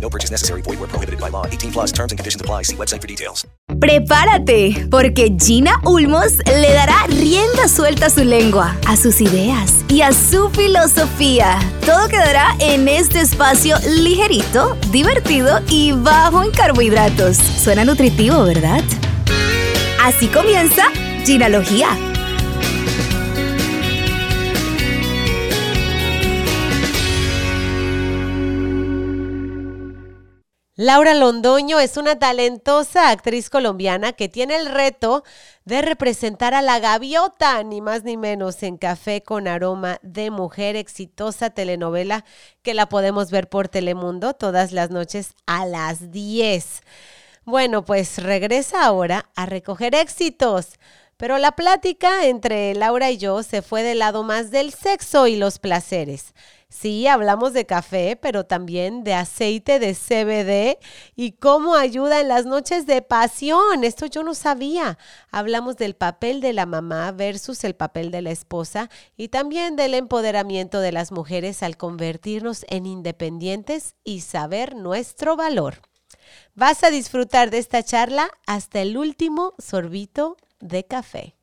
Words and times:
No 0.00 0.08
purchase 0.08 0.30
necessary. 0.30 0.62
Void 0.62 0.78
where 0.80 0.88
prohibited 0.88 1.20
by 1.20 1.28
law. 1.30 1.44
18 1.46 1.72
plus 1.72 1.92
terms 1.92 2.12
and 2.12 2.18
conditions 2.18 2.40
apply. 2.40 2.62
See 2.62 2.76
website 2.76 3.02
for 3.02 3.06
details. 3.06 3.46
Prepárate, 3.78 4.88
porque 4.90 5.36
Gina 5.38 5.80
Ulmos 5.84 6.38
le 6.46 6.72
dará 6.72 7.06
rienda 7.08 7.68
suelta 7.68 8.06
a 8.06 8.10
su 8.10 8.24
lengua, 8.24 8.76
a 8.86 8.96
sus 8.96 9.20
ideas 9.20 9.84
y 9.88 10.00
a 10.00 10.12
su 10.12 10.50
filosofía. 10.50 11.58
Todo 11.84 12.08
quedará 12.08 12.56
en 12.60 12.88
este 12.88 13.20
espacio 13.20 13.76
ligerito, 13.86 14.76
divertido 14.90 15.60
y 15.68 15.92
bajo 15.92 16.42
en 16.42 16.50
carbohidratos. 16.50 17.36
Suena 17.36 17.84
nutritivo, 17.84 18.44
¿verdad? 18.44 18.82
Así 20.02 20.28
comienza 20.28 20.84
Ginalogía. 21.24 21.88
Laura 30.80 31.12
Londoño 31.12 31.80
es 31.80 31.96
una 31.96 32.20
talentosa 32.20 33.10
actriz 33.10 33.50
colombiana 33.50 34.12
que 34.12 34.28
tiene 34.28 34.54
el 34.54 34.66
reto 34.66 35.24
de 35.64 35.82
representar 35.82 36.54
a 36.54 36.62
la 36.62 36.78
gaviota, 36.78 37.64
ni 37.64 37.80
más 37.80 38.04
ni 38.04 38.16
menos, 38.16 38.62
en 38.62 38.76
Café 38.76 39.24
con 39.24 39.48
Aroma 39.48 39.98
de 40.02 40.30
Mujer, 40.30 40.76
exitosa 40.76 41.50
telenovela 41.50 42.24
que 42.62 42.74
la 42.74 42.88
podemos 42.88 43.32
ver 43.32 43.48
por 43.48 43.66
Telemundo 43.66 44.34
todas 44.34 44.70
las 44.70 44.90
noches 44.90 45.34
a 45.46 45.66
las 45.66 46.12
10. 46.12 46.82
Bueno, 47.44 47.84
pues 47.84 48.22
regresa 48.22 48.84
ahora 48.84 49.30
a 49.34 49.46
recoger 49.46 49.96
éxitos. 49.96 50.78
Pero 51.16 51.38
la 51.38 51.50
plática 51.50 52.26
entre 52.26 52.72
Laura 52.76 53.10
y 53.10 53.16
yo 53.16 53.42
se 53.42 53.60
fue 53.60 53.82
del 53.82 53.98
lado 53.98 54.22
más 54.22 54.52
del 54.52 54.72
sexo 54.72 55.26
y 55.26 55.34
los 55.34 55.58
placeres. 55.58 56.32
Sí, 56.70 57.06
hablamos 57.06 57.54
de 57.54 57.64
café, 57.64 58.18
pero 58.20 58.44
también 58.44 59.02
de 59.02 59.14
aceite 59.14 59.78
de 59.78 59.94
CBD 59.94 60.78
y 61.16 61.32
cómo 61.32 61.74
ayuda 61.74 62.20
en 62.20 62.28
las 62.28 62.44
noches 62.44 62.84
de 62.84 63.00
pasión. 63.00 63.84
Esto 63.84 64.04
yo 64.04 64.22
no 64.22 64.34
sabía. 64.34 64.98
Hablamos 65.30 65.76
del 65.76 65.96
papel 65.96 66.42
de 66.42 66.52
la 66.52 66.66
mamá 66.66 67.10
versus 67.12 67.64
el 67.64 67.74
papel 67.74 68.10
de 68.10 68.20
la 68.20 68.32
esposa 68.32 68.90
y 69.16 69.28
también 69.28 69.76
del 69.76 69.94
empoderamiento 69.94 70.80
de 70.80 70.92
las 70.92 71.10
mujeres 71.10 71.62
al 71.62 71.78
convertirnos 71.78 72.66
en 72.68 72.84
independientes 72.84 73.94
y 74.04 74.20
saber 74.20 74.76
nuestro 74.76 75.36
valor. 75.36 75.80
Vas 76.54 76.84
a 76.84 76.90
disfrutar 76.90 77.50
de 77.50 77.58
esta 77.58 77.82
charla 77.82 78.28
hasta 78.46 78.82
el 78.82 78.98
último 78.98 79.54
sorbito 79.58 80.36
de 80.60 80.84
café. 80.84 81.37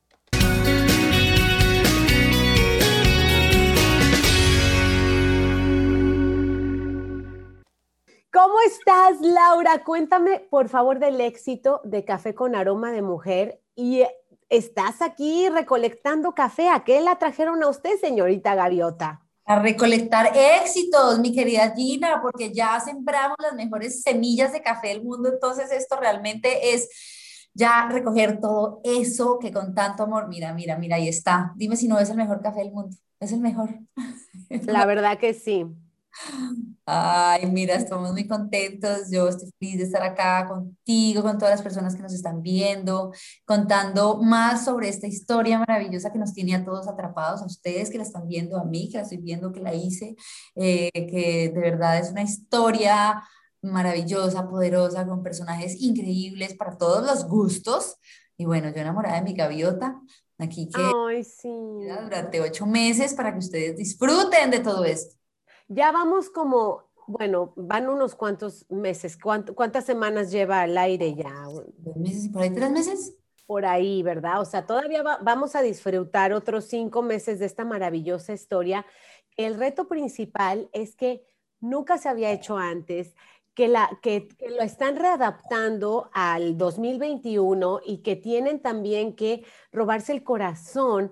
¿Cómo 8.35 8.55
estás, 8.67 9.21
Laura? 9.21 9.81
Cuéntame, 9.85 10.41
por 10.49 10.67
favor, 10.67 10.99
del 10.99 11.21
éxito 11.21 11.79
de 11.85 12.03
Café 12.03 12.35
con 12.35 12.53
Aroma 12.53 12.91
de 12.91 13.01
Mujer. 13.01 13.61
Y 13.75 14.01
eh, 14.01 14.11
estás 14.49 15.01
aquí 15.01 15.47
recolectando 15.47 16.35
café. 16.35 16.67
¿A 16.67 16.83
qué 16.83 16.99
la 16.99 17.17
trajeron 17.17 17.63
a 17.63 17.69
usted, 17.69 17.97
señorita 17.97 18.53
Gaviota? 18.53 19.21
A 19.45 19.59
recolectar 19.59 20.33
éxitos, 20.35 21.17
mi 21.19 21.33
querida 21.33 21.73
Gina, 21.73 22.21
porque 22.21 22.53
ya 22.53 22.77
sembramos 22.81 23.37
las 23.41 23.53
mejores 23.53 24.01
semillas 24.01 24.51
de 24.51 24.61
café 24.61 24.89
del 24.89 25.01
mundo. 25.01 25.29
Entonces, 25.31 25.71
esto 25.71 25.95
realmente 25.97 26.73
es 26.73 26.89
ya 27.53 27.87
recoger 27.89 28.41
todo 28.41 28.81
eso 28.83 29.39
que 29.39 29.53
con 29.53 29.73
tanto 29.73 30.03
amor, 30.03 30.27
mira, 30.27 30.53
mira, 30.53 30.77
mira, 30.77 30.97
ahí 30.97 31.07
está. 31.07 31.53
Dime 31.55 31.77
si 31.77 31.87
no 31.87 31.97
es 31.99 32.09
el 32.09 32.17
mejor 32.17 32.41
café 32.41 32.59
del 32.59 32.73
mundo. 32.73 32.97
Es 33.17 33.31
el 33.31 33.39
mejor. 33.39 33.69
La 34.49 34.85
verdad 34.85 35.17
que 35.19 35.33
sí. 35.33 35.65
Ay, 36.85 37.45
mira, 37.51 37.75
estamos 37.75 38.11
muy 38.11 38.27
contentos. 38.27 39.09
Yo 39.11 39.27
estoy 39.27 39.49
feliz 39.59 39.77
de 39.77 39.83
estar 39.85 40.03
acá 40.03 40.47
contigo, 40.47 41.23
con 41.23 41.37
todas 41.37 41.55
las 41.55 41.61
personas 41.61 41.95
que 41.95 42.01
nos 42.01 42.13
están 42.13 42.41
viendo, 42.41 43.11
contando 43.43 44.21
más 44.21 44.65
sobre 44.65 44.89
esta 44.89 45.07
historia 45.07 45.59
maravillosa 45.59 46.11
que 46.11 46.19
nos 46.19 46.33
tiene 46.33 46.55
a 46.55 46.63
todos 46.63 46.87
atrapados, 46.87 47.41
a 47.41 47.45
ustedes 47.45 47.89
que 47.89 47.97
la 47.97 48.03
están 48.03 48.27
viendo, 48.27 48.57
a 48.57 48.65
mí 48.65 48.89
que 48.89 48.97
la 48.97 49.03
estoy 49.03 49.17
viendo, 49.17 49.51
que 49.51 49.61
la 49.61 49.73
hice, 49.73 50.15
eh, 50.55 50.91
que 50.93 51.51
de 51.53 51.59
verdad 51.59 51.97
es 51.97 52.11
una 52.11 52.23
historia 52.23 53.23
maravillosa, 53.61 54.47
poderosa, 54.47 55.07
con 55.07 55.23
personajes 55.23 55.81
increíbles 55.81 56.53
para 56.53 56.77
todos 56.77 57.05
los 57.05 57.27
gustos. 57.27 57.95
Y 58.37 58.45
bueno, 58.45 58.69
yo 58.69 58.81
enamorada 58.81 59.15
de 59.15 59.23
mi 59.23 59.33
gaviota, 59.33 59.99
aquí 60.37 60.69
que 60.69 60.81
Ay, 61.07 61.23
sí. 61.23 61.49
durante 62.03 62.41
ocho 62.41 62.65
meses 62.65 63.13
para 63.13 63.31
que 63.31 63.39
ustedes 63.39 63.77
disfruten 63.77 64.51
de 64.51 64.59
todo 64.59 64.85
esto. 64.85 65.15
Ya 65.67 65.91
vamos 65.91 66.29
como, 66.29 66.83
bueno, 67.07 67.53
van 67.55 67.89
unos 67.89 68.15
cuantos 68.15 68.65
meses. 68.69 69.17
¿Cuántas 69.17 69.85
semanas 69.85 70.31
lleva 70.31 70.61
al 70.61 70.77
aire 70.77 71.15
ya? 71.15 71.33
¿Dos 71.77 71.95
meses 71.97 72.25
y 72.25 72.29
por 72.29 72.43
ahí 72.43 72.53
tres 72.53 72.71
meses? 72.71 73.17
Por 73.45 73.65
ahí, 73.65 74.03
¿verdad? 74.03 74.41
O 74.41 74.45
sea, 74.45 74.65
todavía 74.65 75.03
vamos 75.21 75.55
a 75.55 75.61
disfrutar 75.61 76.33
otros 76.33 76.65
cinco 76.65 77.01
meses 77.01 77.39
de 77.39 77.45
esta 77.45 77.63
maravillosa 77.63 78.33
historia. 78.33 78.85
El 79.37 79.55
reto 79.55 79.87
principal 79.87 80.69
es 80.73 80.95
que 80.95 81.23
nunca 81.59 81.97
se 81.97 82.09
había 82.09 82.31
hecho 82.31 82.57
antes 82.57 83.15
que, 83.55 83.67
la, 83.67 83.89
que, 84.01 84.27
lo 84.49 84.61
están 84.61 84.97
readaptando 84.97 86.09
al 86.13 86.57
2021 86.57 87.79
y 87.85 87.99
que 87.99 88.15
tienen 88.15 88.61
también 88.61 89.15
que 89.15 89.45
robarse 89.71 90.11
el 90.11 90.23
corazón 90.23 91.11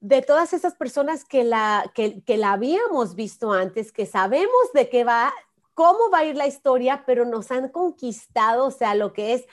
de 0.00 0.22
todas 0.22 0.52
esas 0.52 0.74
personas 0.74 1.24
que 1.24 1.44
la, 1.44 1.90
que, 1.94 2.22
que 2.22 2.36
la 2.36 2.52
habíamos 2.52 3.14
visto 3.14 3.52
antes, 3.52 3.92
que 3.92 4.06
sabemos 4.06 4.72
de 4.74 4.88
qué 4.88 5.04
va, 5.04 5.32
cómo 5.74 6.10
va 6.12 6.18
a 6.18 6.24
ir 6.24 6.36
la 6.36 6.46
historia, 6.46 7.04
pero 7.06 7.24
nos 7.24 7.50
han 7.50 7.68
conquistado, 7.68 8.66
o 8.66 8.70
sea, 8.70 8.94
lo 8.94 9.12
que 9.12 9.34
es 9.34 9.46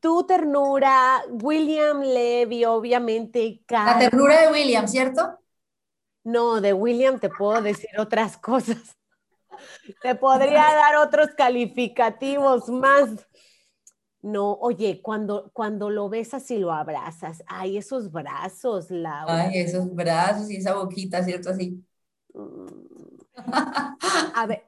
tu 0.00 0.24
ternura, 0.24 1.22
William 1.28 2.00
Levy, 2.00 2.64
obviamente. 2.64 3.62
La 3.68 3.98
ternura 3.98 4.40
de 4.40 4.48
William, 4.50 4.88
¿cierto? 4.88 5.38
No, 6.24 6.60
de 6.60 6.72
William 6.72 7.18
te 7.18 7.28
puedo 7.28 7.60
decir 7.62 7.90
otras 7.98 8.36
cosas. 8.36 8.96
Te 10.02 10.14
podría 10.14 10.62
dar 10.62 10.96
otros 10.96 11.30
calificativos 11.36 12.68
más. 12.70 13.10
No, 14.22 14.52
oye, 14.52 15.00
cuando, 15.02 15.50
cuando 15.52 15.88
lo 15.88 16.08
besas 16.10 16.50
y 16.50 16.58
lo 16.58 16.72
abrazas, 16.72 17.42
ay, 17.46 17.78
esos 17.78 18.12
brazos, 18.12 18.90
Laura. 18.90 19.44
Ay, 19.44 19.58
esos 19.60 19.94
brazos 19.94 20.50
y 20.50 20.56
esa 20.56 20.74
boquita, 20.74 21.24
¿cierto? 21.24 21.50
Así. 21.50 21.82
Mm. 22.34 22.66
A 24.34 24.46
ver, 24.46 24.64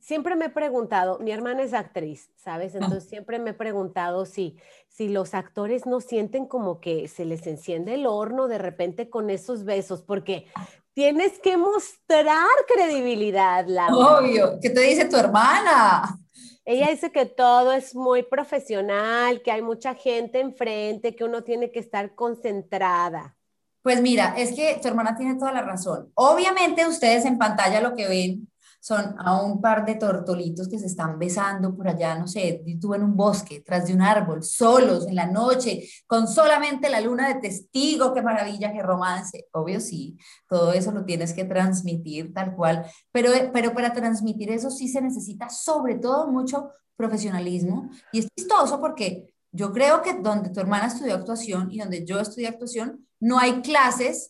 siempre 0.00 0.36
me 0.36 0.46
he 0.46 0.50
preguntado, 0.50 1.18
mi 1.18 1.32
hermana 1.32 1.62
es 1.62 1.74
actriz, 1.74 2.30
¿sabes? 2.36 2.74
Entonces 2.74 3.08
siempre 3.08 3.38
me 3.38 3.50
he 3.50 3.54
preguntado 3.54 4.24
si, 4.24 4.56
si 4.88 5.08
los 5.08 5.34
actores 5.34 5.86
no 5.86 6.00
sienten 6.00 6.46
como 6.46 6.80
que 6.80 7.08
se 7.08 7.24
les 7.24 7.46
enciende 7.46 7.94
el 7.94 8.06
horno 8.06 8.48
de 8.48 8.58
repente 8.58 9.10
con 9.10 9.30
esos 9.30 9.64
besos, 9.64 10.02
porque 10.02 10.46
tienes 10.94 11.38
que 11.40 11.56
mostrar 11.56 12.46
credibilidad, 12.72 13.66
Laura. 13.66 14.18
Obvio, 14.18 14.58
¿qué 14.60 14.70
te 14.70 14.80
dice 14.80 15.06
tu 15.06 15.16
hermana? 15.16 16.18
Ella 16.64 16.88
dice 16.90 17.10
que 17.10 17.26
todo 17.26 17.72
es 17.72 17.94
muy 17.94 18.22
profesional, 18.22 19.42
que 19.42 19.50
hay 19.50 19.62
mucha 19.62 19.94
gente 19.94 20.40
enfrente, 20.40 21.16
que 21.16 21.24
uno 21.24 21.42
tiene 21.42 21.70
que 21.70 21.80
estar 21.80 22.14
concentrada. 22.14 23.36
Pues 23.82 24.00
mira, 24.00 24.34
es 24.36 24.52
que 24.52 24.78
tu 24.80 24.88
hermana 24.88 25.16
tiene 25.16 25.34
toda 25.34 25.52
la 25.52 25.62
razón. 25.62 26.10
Obviamente 26.14 26.86
ustedes 26.86 27.24
en 27.24 27.38
pantalla 27.38 27.80
lo 27.80 27.96
que 27.96 28.06
ven 28.06 28.51
son 28.82 29.14
a 29.16 29.40
un 29.40 29.60
par 29.60 29.86
de 29.86 29.94
tortolitos 29.94 30.68
que 30.68 30.76
se 30.76 30.86
están 30.86 31.16
besando 31.16 31.72
por 31.72 31.86
allá, 31.86 32.18
no 32.18 32.26
sé, 32.26 32.64
tú 32.80 32.94
en 32.94 33.04
un 33.04 33.16
bosque, 33.16 33.62
tras 33.64 33.86
de 33.86 33.94
un 33.94 34.02
árbol, 34.02 34.42
solos, 34.42 35.06
en 35.06 35.14
la 35.14 35.26
noche, 35.26 35.88
con 36.04 36.26
solamente 36.26 36.90
la 36.90 37.00
luna 37.00 37.28
de 37.28 37.36
testigo, 37.36 38.12
qué 38.12 38.22
maravilla, 38.22 38.72
qué 38.72 38.82
romance. 38.82 39.46
Obvio 39.52 39.78
sí, 39.78 40.18
todo 40.48 40.72
eso 40.72 40.90
lo 40.90 41.04
tienes 41.04 41.32
que 41.32 41.44
transmitir 41.44 42.34
tal 42.34 42.56
cual, 42.56 42.84
pero, 43.12 43.30
pero 43.52 43.72
para 43.72 43.92
transmitir 43.92 44.50
eso 44.50 44.68
sí 44.68 44.88
se 44.88 45.00
necesita 45.00 45.48
sobre 45.48 45.94
todo 45.94 46.26
mucho 46.26 46.70
profesionalismo 46.96 47.88
y 48.10 48.18
es 48.18 48.26
chistoso 48.36 48.80
porque 48.80 49.32
yo 49.52 49.72
creo 49.72 50.02
que 50.02 50.14
donde 50.14 50.50
tu 50.50 50.58
hermana 50.58 50.86
estudió 50.86 51.14
actuación 51.14 51.70
y 51.70 51.78
donde 51.78 52.04
yo 52.04 52.18
estudié 52.18 52.48
actuación, 52.48 53.06
no 53.20 53.38
hay 53.38 53.62
clases 53.62 54.28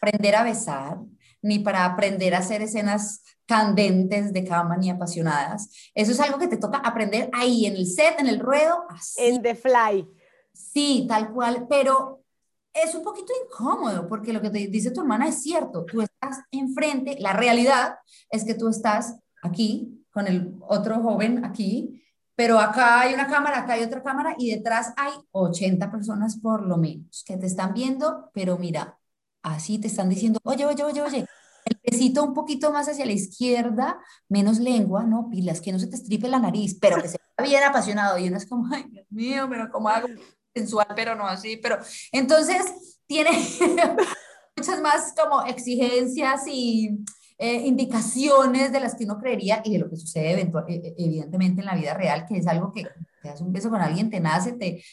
aprender 0.00 0.36
a 0.36 0.44
besar, 0.44 1.00
ni 1.42 1.58
para 1.58 1.84
aprender 1.84 2.34
a 2.34 2.38
hacer 2.38 2.62
escenas 2.62 3.20
candentes 3.46 4.32
de 4.32 4.44
cama 4.44 4.76
ni 4.76 4.90
apasionadas. 4.90 5.70
Eso 5.94 6.12
es 6.12 6.20
algo 6.20 6.38
que 6.38 6.48
te 6.48 6.56
toca 6.56 6.78
aprender 6.78 7.30
ahí, 7.32 7.66
en 7.66 7.76
el 7.76 7.86
set, 7.86 8.18
en 8.18 8.26
el 8.26 8.40
ruedo. 8.40 8.84
Así. 8.88 9.22
En 9.22 9.42
the 9.42 9.54
fly. 9.54 10.06
Sí, 10.52 11.06
tal 11.08 11.32
cual, 11.32 11.66
pero 11.68 12.24
es 12.72 12.94
un 12.94 13.04
poquito 13.04 13.32
incómodo 13.44 14.08
porque 14.08 14.32
lo 14.32 14.40
que 14.40 14.50
te 14.50 14.66
dice 14.66 14.90
tu 14.90 15.00
hermana 15.00 15.28
es 15.28 15.42
cierto. 15.42 15.84
Tú 15.84 16.02
estás 16.02 16.40
enfrente, 16.50 17.16
la 17.20 17.32
realidad 17.32 17.96
es 18.30 18.44
que 18.44 18.54
tú 18.54 18.68
estás 18.68 19.16
aquí 19.42 20.04
con 20.10 20.26
el 20.26 20.56
otro 20.60 21.00
joven 21.00 21.44
aquí, 21.44 22.02
pero 22.36 22.58
acá 22.58 23.00
hay 23.00 23.14
una 23.14 23.28
cámara, 23.28 23.60
acá 23.60 23.74
hay 23.74 23.84
otra 23.84 24.02
cámara 24.02 24.34
y 24.38 24.50
detrás 24.50 24.92
hay 24.96 25.12
80 25.30 25.90
personas 25.90 26.38
por 26.40 26.66
lo 26.66 26.76
menos 26.76 27.22
que 27.26 27.36
te 27.36 27.46
están 27.46 27.74
viendo, 27.74 28.30
pero 28.32 28.58
mira, 28.58 28.98
así 29.42 29.78
te 29.78 29.86
están 29.86 30.08
diciendo, 30.08 30.40
oye, 30.42 30.64
oye, 30.64 30.82
oye, 30.82 31.02
oye, 31.02 31.26
el 31.64 31.80
besito 31.82 32.22
un 32.22 32.34
poquito 32.34 32.72
más 32.72 32.88
hacia 32.88 33.06
la 33.06 33.12
izquierda, 33.12 33.98
menos 34.28 34.58
lengua, 34.58 35.04
¿no? 35.04 35.28
Pilas, 35.30 35.60
que 35.60 35.72
no 35.72 35.78
se 35.78 35.86
te 35.86 35.96
estripe 35.96 36.28
la 36.28 36.38
nariz, 36.38 36.76
pero 36.80 37.00
que 37.00 37.08
se 37.08 37.18
vea 37.38 37.46
bien 37.48 37.62
apasionado. 37.64 38.18
Y 38.18 38.28
uno 38.28 38.36
es 38.36 38.46
como, 38.46 38.72
ay, 38.74 38.84
Dios 38.90 39.06
mío, 39.10 39.46
pero 39.48 39.70
¿cómo 39.70 39.88
hago? 39.88 40.08
Sensual, 40.54 40.88
pero 40.94 41.14
no 41.14 41.26
así, 41.26 41.56
pero 41.56 41.78
entonces 42.12 43.00
tiene 43.06 43.30
muchas 44.56 44.80
más 44.80 45.14
como 45.16 45.42
exigencias 45.44 46.42
y 46.46 47.04
eh, 47.38 47.66
indicaciones 47.66 48.70
de 48.70 48.78
las 48.78 48.94
que 48.94 49.04
uno 49.04 49.18
creería 49.18 49.60
y 49.64 49.72
de 49.72 49.78
lo 49.78 49.90
que 49.90 49.96
sucede 49.96 50.42
e, 50.42 50.74
e, 50.74 50.94
evidentemente 50.98 51.60
en 51.60 51.66
la 51.66 51.74
vida 51.74 51.94
real, 51.94 52.26
que 52.26 52.36
es 52.36 52.46
algo 52.46 52.72
que 52.72 52.84
te 52.84 53.28
das 53.28 53.40
un 53.40 53.52
beso 53.52 53.70
con 53.70 53.80
alguien, 53.80 54.10
te 54.10 54.20
nace, 54.20 54.52
te, 54.52 54.84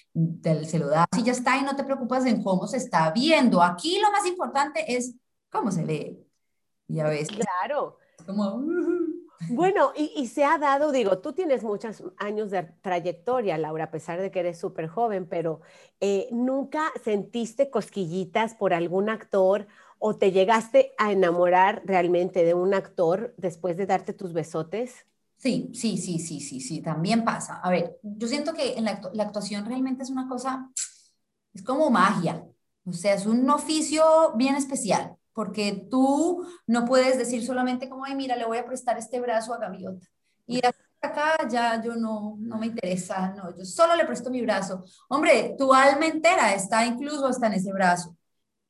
te, 0.42 0.66
se 0.66 0.80
lo 0.80 0.88
das 0.88 1.06
y 1.18 1.24
ya 1.24 1.34
está 1.34 1.58
y 1.58 1.64
no 1.64 1.76
te 1.76 1.84
preocupas 1.84 2.26
en 2.26 2.42
cómo 2.42 2.66
se 2.66 2.78
está 2.78 3.12
viendo. 3.12 3.62
Aquí 3.62 4.00
lo 4.00 4.12
más 4.12 4.26
importante 4.26 4.96
es 4.96 5.14
cómo 5.52 5.72
se 5.72 5.86
lee. 5.86 6.31
Y 6.92 7.00
a 7.00 7.06
veces... 7.06 7.38
Claro. 7.38 7.98
Como... 8.26 8.62
Bueno, 9.50 9.92
y, 9.96 10.12
y, 10.16 10.28
se 10.28 10.44
ha 10.44 10.58
dado, 10.58 10.92
digo, 10.92 11.20
tú 11.20 11.34
tienes 11.34 11.64
muchos 11.64 12.04
años 12.18 12.52
de 12.52 12.64
trayectoria, 12.82 13.58
Laura, 13.58 13.86
a 13.86 13.92
pesar 13.92 14.20
de 14.22 14.30
que 14.30 14.42
eres 14.42 14.60
súper 14.60 14.88
joven, 14.88 15.26
pero 15.28 15.62
eh, 16.00 16.28
¿nunca 16.32 16.92
sentiste 17.04 17.70
cosquillitas 17.70 18.56
por 18.56 18.74
algún 18.74 19.10
actor 19.10 19.68
o 20.00 20.16
te 20.16 20.32
llegaste 20.32 20.94
a 20.98 21.12
enamorar 21.12 21.84
realmente 21.86 22.44
de 22.44 22.54
un 22.54 22.74
actor 22.74 23.34
después 23.38 23.78
de 23.78 23.86
darte 23.86 24.14
tus 24.14 24.34
besotes? 24.34 25.06
Sí, 25.38 25.72
sí, 25.74 25.98
sí, 25.98 26.20
sí, 26.20 26.40
sí, 26.40 26.60
sí, 26.60 26.82
también 26.82 27.24
pasa. 27.24 27.62
A 27.64 27.72
ver, 27.72 27.98
yo 28.04 28.28
siento 28.28 28.54
que 28.54 28.78
en 28.78 28.86
la, 28.86 29.02
la 29.14 29.24
actuación 29.24 29.66
realmente 29.66 30.04
es 30.04 30.10
una 30.10 30.28
cosa, 30.28 30.70
es 31.54 31.64
como 31.64 31.90
magia, 31.90 32.46
o 32.86 32.94
sea, 32.94 33.16
es 33.16 33.26
un 33.26 33.50
oficio 33.50 34.04
bien 34.36 34.56
especial 34.56 35.18
porque 35.34 35.88
tú 35.90 36.46
no 36.68 36.86
puedes 36.86 37.18
decir 37.18 37.46
solamente 37.46 37.90
como, 37.90 38.06
ay, 38.06 38.16
mira, 38.16 38.36
le 38.36 38.46
voy 38.46 38.58
a 38.58 38.66
prestar 38.66 38.98
este 38.98 39.20
brazo 39.20 39.54
a 39.54 39.58
Gaviota. 39.58 40.08
Y 40.48 40.60
acá 41.02 41.48
ya 41.50 41.82
yo 41.82 41.96
no, 41.96 42.36
no 42.40 42.58
me 42.58 42.68
interesa, 42.68 43.34
no, 43.36 43.56
yo 43.58 43.66
solo 43.66 43.96
le 43.96 44.06
presto 44.06 44.30
mi 44.30 44.42
brazo. 44.42 44.84
Hombre, 45.10 45.56
tu 45.58 45.74
alma 45.74 46.06
entera 46.08 46.54
está 46.54 46.86
incluso 46.86 47.26
hasta 47.28 47.48
en 47.48 47.54
ese 47.54 47.72
brazo. 47.74 48.16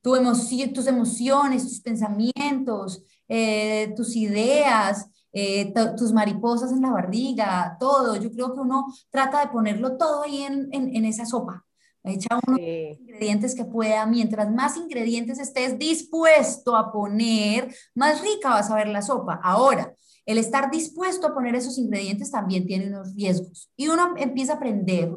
Tu 0.01 0.15
emoción, 0.15 0.73
tus 0.73 0.87
emociones, 0.87 1.63
tus 1.63 1.81
pensamientos, 1.81 3.03
eh, 3.27 3.93
tus 3.95 4.15
ideas, 4.15 5.07
eh, 5.31 5.73
tus 5.97 6.11
mariposas 6.13 6.71
en 6.71 6.81
la 6.81 6.91
barriga, 6.91 7.77
todo. 7.79 8.15
Yo 8.15 8.31
creo 8.31 8.53
que 8.53 8.59
uno 8.61 8.87
trata 9.11 9.41
de 9.41 9.47
ponerlo 9.51 9.97
todo 9.97 10.23
ahí 10.23 10.43
en, 10.43 10.69
en, 10.73 10.95
en 10.95 11.05
esa 11.05 11.25
sopa. 11.25 11.65
Echa 12.03 12.39
unos 12.47 12.59
ingredientes 12.59 13.55
que 13.55 13.65
pueda. 13.65 14.05
Mientras 14.05 14.51
más 14.51 14.77
ingredientes 14.77 15.39
estés 15.39 15.77
dispuesto 15.77 16.75
a 16.75 16.91
poner, 16.91 17.73
más 17.93 18.21
rica 18.21 18.49
vas 18.49 18.71
a 18.71 18.75
ver 18.75 18.87
la 18.87 19.01
sopa. 19.01 19.39
Ahora, 19.43 19.93
el 20.25 20.37
estar 20.37 20.71
dispuesto 20.71 21.27
a 21.27 21.33
poner 21.33 21.55
esos 21.55 21.77
ingredientes 21.77 22.31
también 22.31 22.65
tiene 22.65 22.87
unos 22.87 23.15
riesgos. 23.15 23.71
Y 23.75 23.87
uno 23.87 24.15
empieza 24.17 24.53
a 24.53 24.55
aprender 24.55 25.11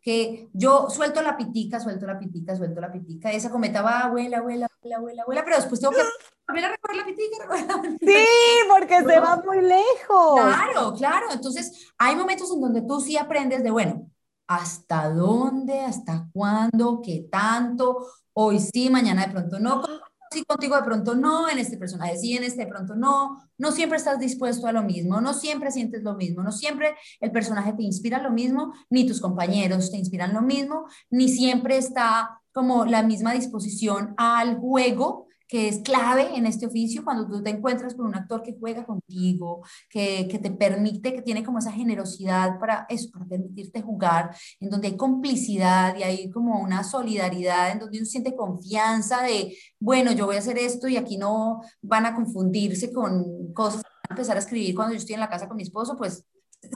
que 0.00 0.48
yo 0.52 0.88
suelto 0.88 1.20
la 1.20 1.36
pitica, 1.36 1.80
suelto 1.80 2.06
la 2.06 2.16
pitica, 2.16 2.54
suelto 2.54 2.80
la 2.80 2.92
pitica. 2.92 3.32
Esa 3.32 3.50
cometa 3.50 3.82
va, 3.82 4.02
abuela, 4.02 4.38
abuela, 4.38 4.68
abuela, 4.78 4.96
abuela, 4.98 5.22
abuela, 5.22 5.44
pero 5.44 5.56
después 5.56 5.80
tengo 5.80 5.94
que 5.94 6.02
volver 6.46 6.64
a 6.64 6.68
recoger 6.70 6.96
la 6.96 7.04
pitica. 7.04 7.96
Sí, 8.00 8.24
porque 8.68 8.98
se 8.98 9.20
va 9.20 9.42
muy 9.44 9.62
lejos. 9.62 10.40
Claro, 10.40 10.94
claro. 10.94 11.26
Entonces, 11.32 11.92
hay 11.98 12.14
momentos 12.14 12.52
en 12.52 12.60
donde 12.60 12.82
tú 12.82 13.00
sí 13.00 13.16
aprendes 13.16 13.64
de, 13.64 13.72
bueno, 13.72 14.08
hasta 14.46 15.10
dónde, 15.10 15.80
hasta 15.80 16.28
cuándo, 16.32 17.00
qué 17.02 17.26
tanto, 17.30 18.06
hoy 18.32 18.60
sí, 18.60 18.90
mañana 18.90 19.26
de 19.26 19.32
pronto 19.32 19.58
no, 19.58 19.82
sí 20.30 20.44
contigo 20.44 20.76
de 20.76 20.82
pronto 20.82 21.14
no, 21.14 21.48
en 21.48 21.58
este 21.58 21.76
personaje 21.76 22.16
sí, 22.16 22.36
en 22.36 22.44
este 22.44 22.64
de 22.64 22.68
pronto 22.68 22.94
no, 22.94 23.38
no 23.58 23.72
siempre 23.72 23.98
estás 23.98 24.18
dispuesto 24.18 24.66
a 24.66 24.72
lo 24.72 24.82
mismo, 24.82 25.20
no 25.20 25.34
siempre 25.34 25.70
sientes 25.70 26.02
lo 26.02 26.14
mismo, 26.14 26.42
no 26.42 26.52
siempre 26.52 26.94
el 27.20 27.32
personaje 27.32 27.72
te 27.72 27.82
inspira 27.82 28.22
lo 28.22 28.30
mismo, 28.30 28.72
ni 28.90 29.06
tus 29.06 29.20
compañeros 29.20 29.90
te 29.90 29.96
inspiran 29.96 30.34
lo 30.34 30.42
mismo, 30.42 30.86
ni 31.10 31.28
siempre 31.28 31.76
está 31.76 32.40
como 32.52 32.84
la 32.84 33.02
misma 33.02 33.32
disposición 33.32 34.14
al 34.16 34.56
juego 34.58 35.25
que 35.48 35.68
es 35.68 35.80
clave 35.80 36.36
en 36.36 36.46
este 36.46 36.66
oficio 36.66 37.04
cuando 37.04 37.26
tú 37.28 37.42
te 37.42 37.50
encuentras 37.50 37.94
con 37.94 38.06
un 38.06 38.14
actor 38.14 38.42
que 38.42 38.56
juega 38.58 38.84
contigo, 38.84 39.62
que, 39.88 40.26
que, 40.28 40.38
te 40.38 40.50
permite, 40.50 41.12
que 41.12 41.22
tiene 41.22 41.44
como 41.44 41.58
esa 41.58 41.72
generosidad 41.72 42.58
para 42.58 42.86
eso, 42.88 43.10
para 43.10 43.26
permitirte 43.26 43.82
jugar, 43.82 44.34
en 44.60 44.70
donde 44.70 44.88
hay 44.88 44.96
complicidad 44.96 45.96
y 45.96 46.02
hay 46.02 46.30
como 46.30 46.60
una 46.60 46.82
solidaridad, 46.82 47.72
en 47.72 47.78
donde 47.78 47.98
uno 47.98 48.06
siente 48.06 48.34
confianza 48.34 49.22
de, 49.22 49.56
bueno, 49.78 50.12
yo 50.12 50.26
voy 50.26 50.36
a 50.36 50.40
hacer 50.40 50.58
esto 50.58 50.88
y 50.88 50.96
aquí 50.96 51.16
no 51.16 51.60
van 51.82 52.06
a 52.06 52.14
confundirse 52.14 52.92
con 52.92 53.52
cosas, 53.52 53.82
van 53.82 53.92
a 54.10 54.14
empezar 54.14 54.36
a 54.36 54.40
escribir 54.40 54.74
cuando 54.74 54.94
yo 54.94 54.98
estoy 54.98 55.14
en 55.14 55.20
la 55.20 55.30
casa 55.30 55.48
con 55.48 55.56
mi 55.56 55.62
esposo, 55.62 55.96
pues, 55.96 56.24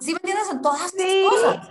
¿sí 0.00 0.12
me 0.12 0.18
entiendes? 0.18 0.46
Son 0.46 0.62
todas 0.62 0.90
sí. 0.96 1.26
cosas. 1.28 1.68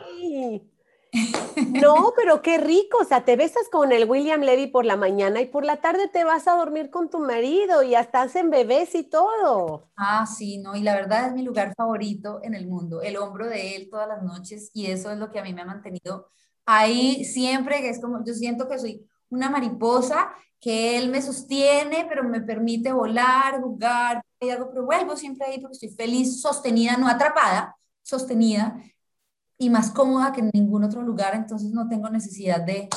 No, 1.67 2.13
pero 2.15 2.41
qué 2.41 2.57
rico, 2.57 2.99
o 3.01 3.03
sea, 3.03 3.25
te 3.25 3.35
besas 3.35 3.69
con 3.71 3.91
el 3.91 4.09
William 4.09 4.41
Levy 4.41 4.67
por 4.67 4.85
la 4.85 4.95
mañana 4.95 5.41
y 5.41 5.45
por 5.45 5.65
la 5.65 5.77
tarde 5.77 6.07
te 6.07 6.23
vas 6.23 6.47
a 6.47 6.55
dormir 6.55 6.89
con 6.89 7.09
tu 7.09 7.19
marido 7.19 7.83
y 7.83 7.95
hasta 7.95 8.21
hacen 8.21 8.49
bebés 8.49 8.95
y 8.95 9.03
todo. 9.03 9.89
Ah, 9.95 10.25
sí, 10.25 10.59
no, 10.59 10.75
y 10.75 10.81
la 10.81 10.95
verdad 10.95 11.27
es 11.27 11.33
mi 11.33 11.43
lugar 11.43 11.73
favorito 11.75 12.39
en 12.43 12.53
el 12.53 12.67
mundo, 12.67 13.01
el 13.01 13.17
hombro 13.17 13.47
de 13.47 13.75
él 13.75 13.89
todas 13.89 14.07
las 14.07 14.23
noches 14.23 14.71
y 14.73 14.87
eso 14.87 15.11
es 15.11 15.17
lo 15.17 15.31
que 15.31 15.39
a 15.39 15.43
mí 15.43 15.53
me 15.53 15.61
ha 15.61 15.65
mantenido 15.65 16.29
ahí 16.65 17.25
siempre, 17.25 17.81
que 17.81 17.89
es 17.89 17.99
como, 17.99 18.23
yo 18.23 18.33
siento 18.33 18.67
que 18.67 18.77
soy 18.77 19.05
una 19.29 19.49
mariposa, 19.49 20.31
que 20.59 20.97
él 20.97 21.09
me 21.09 21.21
sostiene, 21.21 22.05
pero 22.07 22.23
me 22.23 22.41
permite 22.41 22.91
volar, 22.91 23.61
jugar, 23.61 24.21
y 24.39 24.49
algo, 24.49 24.69
pero 24.69 24.85
vuelvo 24.85 25.15
siempre 25.15 25.47
ahí 25.47 25.59
porque 25.59 25.73
estoy 25.73 25.89
feliz, 25.89 26.41
sostenida, 26.41 26.97
no 26.97 27.07
atrapada, 27.07 27.75
sostenida 28.03 28.81
y 29.61 29.69
más 29.69 29.91
cómoda 29.91 30.31
que 30.31 30.39
en 30.39 30.51
ningún 30.53 30.85
otro 30.85 31.01
lugar, 31.01 31.35
entonces 31.35 31.71
no 31.71 31.87
tengo 31.89 32.09
necesidad 32.09 32.61
de, 32.61 32.87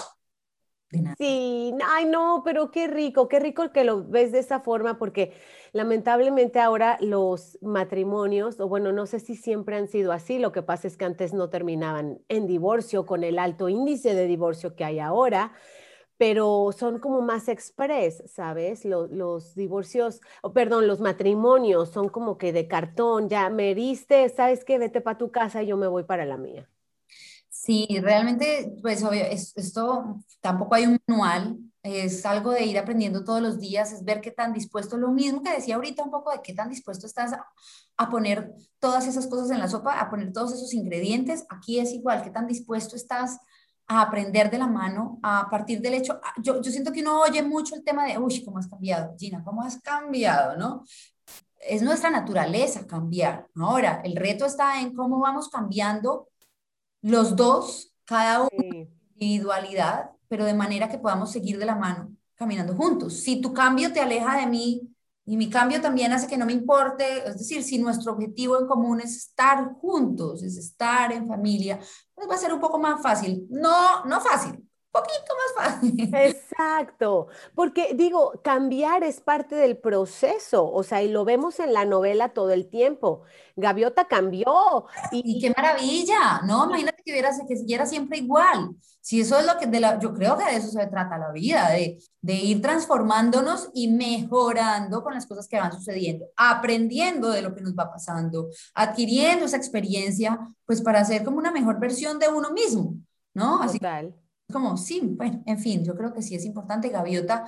nada. 0.93 1.17
Sí, 1.19 1.75
ay 1.85 2.05
no, 2.05 2.43
pero 2.45 2.71
qué 2.71 2.87
rico, 2.87 3.29
qué 3.29 3.41
rico 3.41 3.73
que 3.73 3.83
lo 3.83 4.07
ves 4.07 4.31
de 4.31 4.39
esa 4.39 4.61
forma, 4.61 4.97
porque 4.97 5.33
lamentablemente 5.73 6.61
ahora 6.61 6.99
los 7.01 7.59
matrimonios, 7.63 8.61
o 8.61 8.69
bueno, 8.69 8.93
no 8.93 9.07
sé 9.07 9.19
si 9.19 9.35
siempre 9.35 9.77
han 9.77 9.89
sido 9.89 10.13
así, 10.13 10.39
lo 10.39 10.53
que 10.53 10.63
pasa 10.63 10.87
es 10.87 10.97
que 10.97 11.05
antes 11.05 11.35
no 11.35 11.51
terminaban 11.51 12.21
en 12.29 12.47
divorcio 12.47 13.07
con 13.07 13.25
el 13.25 13.41
alto 13.41 13.69
índice 13.69 14.15
de 14.15 14.29
divorcio 14.29 14.77
que 14.77 14.85
hay 14.85 15.01
ahora 15.01 15.53
pero 16.23 16.71
son 16.71 17.01
como 17.01 17.21
más 17.21 17.49
express, 17.49 18.23
¿sabes? 18.33 18.85
Los, 18.85 19.57
divorcios, 19.57 20.21
o 20.41 20.53
perdón, 20.53 20.87
los 20.87 21.01
matrimonios 21.01 21.91
son 21.91 22.09
como 22.11 22.39
que 22.39 22.53
de 22.53 22.69
cartón, 22.69 23.29
ya 23.29 23.51
me 23.51 23.73
heriste, 23.73 24.29
¿sabes 24.29 24.65
qué? 24.65 24.79
Vete 24.79 25.01
para 25.01 25.19
tu 25.19 25.33
casa 25.33 25.65
y 25.65 25.67
yo 25.67 25.77
me 25.77 25.89
voy 25.89 26.05
para 26.05 26.25
la 26.25 26.37
mía. 26.37 26.71
Sí, 27.49 27.89
realmente, 28.01 28.73
pues 28.81 29.03
obvio, 29.03 29.25
es, 29.25 29.53
esto 29.57 30.23
tampoco 30.41 30.77
hay 30.77 30.87
un 30.87 31.01
manual, 31.09 31.59
es 31.83 32.25
algo 32.25 32.53
de 32.53 32.67
ir 32.67 32.79
aprendiendo 32.79 33.25
todos 33.25 33.43
los 33.43 33.59
días, 33.59 33.91
es 33.91 34.05
ver 34.05 34.21
qué 34.21 34.31
tan 34.31 34.53
dispuesto, 34.53 34.97
lo 34.97 35.11
mismo 35.11 35.43
que 35.43 35.51
decía 35.51 35.75
ahorita 35.75 36.05
un 36.05 36.13
poco 36.13 36.31
de 36.31 36.41
qué 36.41 36.55
tan 36.55 36.69
dispuesto 36.69 37.05
estás 37.05 37.33
a, 37.33 37.45
a, 37.97 38.11
poner 38.11 38.55
todas 38.79 39.09
esas 39.09 39.27
cosas 39.27 39.51
en 39.51 39.59
la 39.59 39.67
sopa, 39.67 39.99
a 39.99 40.09
poner 40.09 40.33
todos 40.33 40.53
esos 40.53 40.73
ingredientes, 40.73 41.45
aquí 41.49 41.81
es 41.81 41.93
igual, 41.93 42.23
qué 42.23 42.31
tan 42.31 42.47
dispuesto 42.47 42.95
estás 42.95 43.41
a 43.93 44.03
aprender 44.03 44.51
de 44.51 44.59
la 44.59 44.67
mano 44.67 45.19
a 45.23 45.49
partir 45.51 45.81
del 45.81 45.95
hecho, 45.95 46.21
yo, 46.39 46.61
yo 46.61 46.71
siento 46.71 46.93
que 46.93 47.01
uno 47.01 47.21
oye 47.21 47.43
mucho 47.43 47.75
el 47.75 47.85
tema 47.85 48.07
de, 48.07 48.19
uy, 48.19 48.45
¿cómo 48.45 48.59
has 48.59 48.67
cambiado? 48.67 49.15
Gina, 49.19 49.43
¿cómo 49.45 49.63
has 49.63 49.81
cambiado? 49.81 50.57
¿No? 50.57 50.85
Es 51.59 51.83
nuestra 51.83 52.11
naturaleza 52.11 52.87
cambiar. 52.87 53.47
Ahora, 53.57 54.01
el 54.05 54.17
reto 54.17 54.47
está 54.47 54.81
en 54.81 54.95
cómo 54.95 55.21
vamos 55.21 55.49
cambiando 55.49 56.29
los 57.03 57.37
dos, 57.37 57.95
cada 58.05 58.41
uno 58.41 58.51
sí. 58.59 58.89
individualidad, 59.15 60.11
pero 60.29 60.45
de 60.45 60.55
manera 60.55 60.89
que 60.89 60.99
podamos 60.99 61.31
seguir 61.31 61.59
de 61.59 61.67
la 61.67 61.77
mano 61.77 62.17
caminando 62.35 62.75
juntos. 62.75 63.15
Si 63.15 63.41
tu 63.41 63.53
cambio 63.53 63.93
te 63.93 64.01
aleja 64.01 64.39
de 64.39 64.47
mí, 64.47 64.92
y 65.25 65.37
mi 65.37 65.49
cambio 65.49 65.81
también 65.81 66.13
hace 66.13 66.27
que 66.27 66.37
no 66.37 66.47
me 66.47 66.53
importe, 66.53 67.27
es 67.27 67.39
decir, 67.39 67.63
si 67.63 67.79
nuestro 67.79 68.13
objetivo 68.13 68.59
en 68.59 68.67
común 68.67 69.01
es 69.01 69.17
estar 69.17 69.73
juntos, 69.75 70.43
es 70.43 70.57
estar 70.57 71.13
en 71.13 71.29
familia, 71.29 71.79
pues 72.15 72.29
va 72.29 72.35
a 72.35 72.39
ser 72.39 72.53
un 72.53 72.61
poco 72.61 72.79
más 72.79 73.01
fácil. 73.01 73.47
No, 73.49 74.05
no 74.05 74.21
fácil, 74.21 74.62
poquito 74.93 75.35
más 75.57 75.67
fácil. 75.67 76.15
Exacto, 76.15 77.29
porque 77.55 77.95
digo, 77.95 78.41
cambiar 78.45 79.03
es 79.03 79.21
parte 79.21 79.55
del 79.55 79.79
proceso, 79.79 80.71
o 80.71 80.83
sea, 80.83 81.03
y 81.03 81.09
lo 81.09 81.25
vemos 81.25 81.59
en 81.59 81.73
la 81.73 81.85
novela 81.85 82.29
todo 82.29 82.51
el 82.51 82.69
tiempo. 82.69 83.23
Gaviota 83.57 84.07
cambió. 84.07 84.87
Y, 85.11 85.41
qué 85.41 85.53
maravilla, 85.57 86.43
¿no? 86.47 86.67
Imagínate 86.67 87.03
que, 87.05 87.13
hubiera, 87.13 87.31
que 87.47 87.57
siguiera 87.57 87.87
siempre 87.87 88.19
igual. 88.19 88.71
Si 89.01 89.21
eso 89.21 89.39
es 89.39 89.47
lo 89.47 89.59
que, 89.59 89.67
de 89.67 89.81
la, 89.81 89.99
yo 89.99 90.15
creo 90.15 90.37
que 90.37 90.45
de 90.45 90.57
eso 90.57 90.69
se 90.69 90.87
trata 90.87 91.19
la 91.19 91.33
vida, 91.33 91.71
de, 91.71 91.99
de 92.21 92.35
ir 92.35 92.63
transformándonos 92.63 93.71
y 93.75 93.89
mejorando 93.89 95.03
con 95.03 95.15
las 95.15 95.27
cosas 95.27 95.49
que 95.49 95.59
van 95.59 95.73
sucediendo, 95.73 96.27
aprendiendo 96.37 97.31
de 97.31 97.43
lo 97.43 97.55
que 97.55 97.63
nos 97.63 97.75
va 97.75 97.91
pasando, 97.91 98.49
adquiriendo 98.75 99.47
esa 99.47 99.57
experiencia, 99.57 100.39
pues 100.65 100.81
para 100.83 101.05
ser 101.05 101.25
como 101.25 101.39
una 101.39 101.51
mejor 101.51 101.81
versión 101.81 102.19
de 102.19 102.29
uno 102.29 102.51
mismo, 102.53 102.95
¿no? 103.35 103.61
Así 103.61 103.79
Total. 103.79 104.15
Como, 104.53 104.77
sí, 104.77 105.01
bueno, 105.03 105.43
en 105.47 105.59
fin, 105.59 105.85
yo 105.85 105.97
creo 105.97 106.13
que 106.13 106.23
sí 106.23 106.35
es 106.35 106.45
importante, 106.45 106.89
Gaviota. 106.89 107.45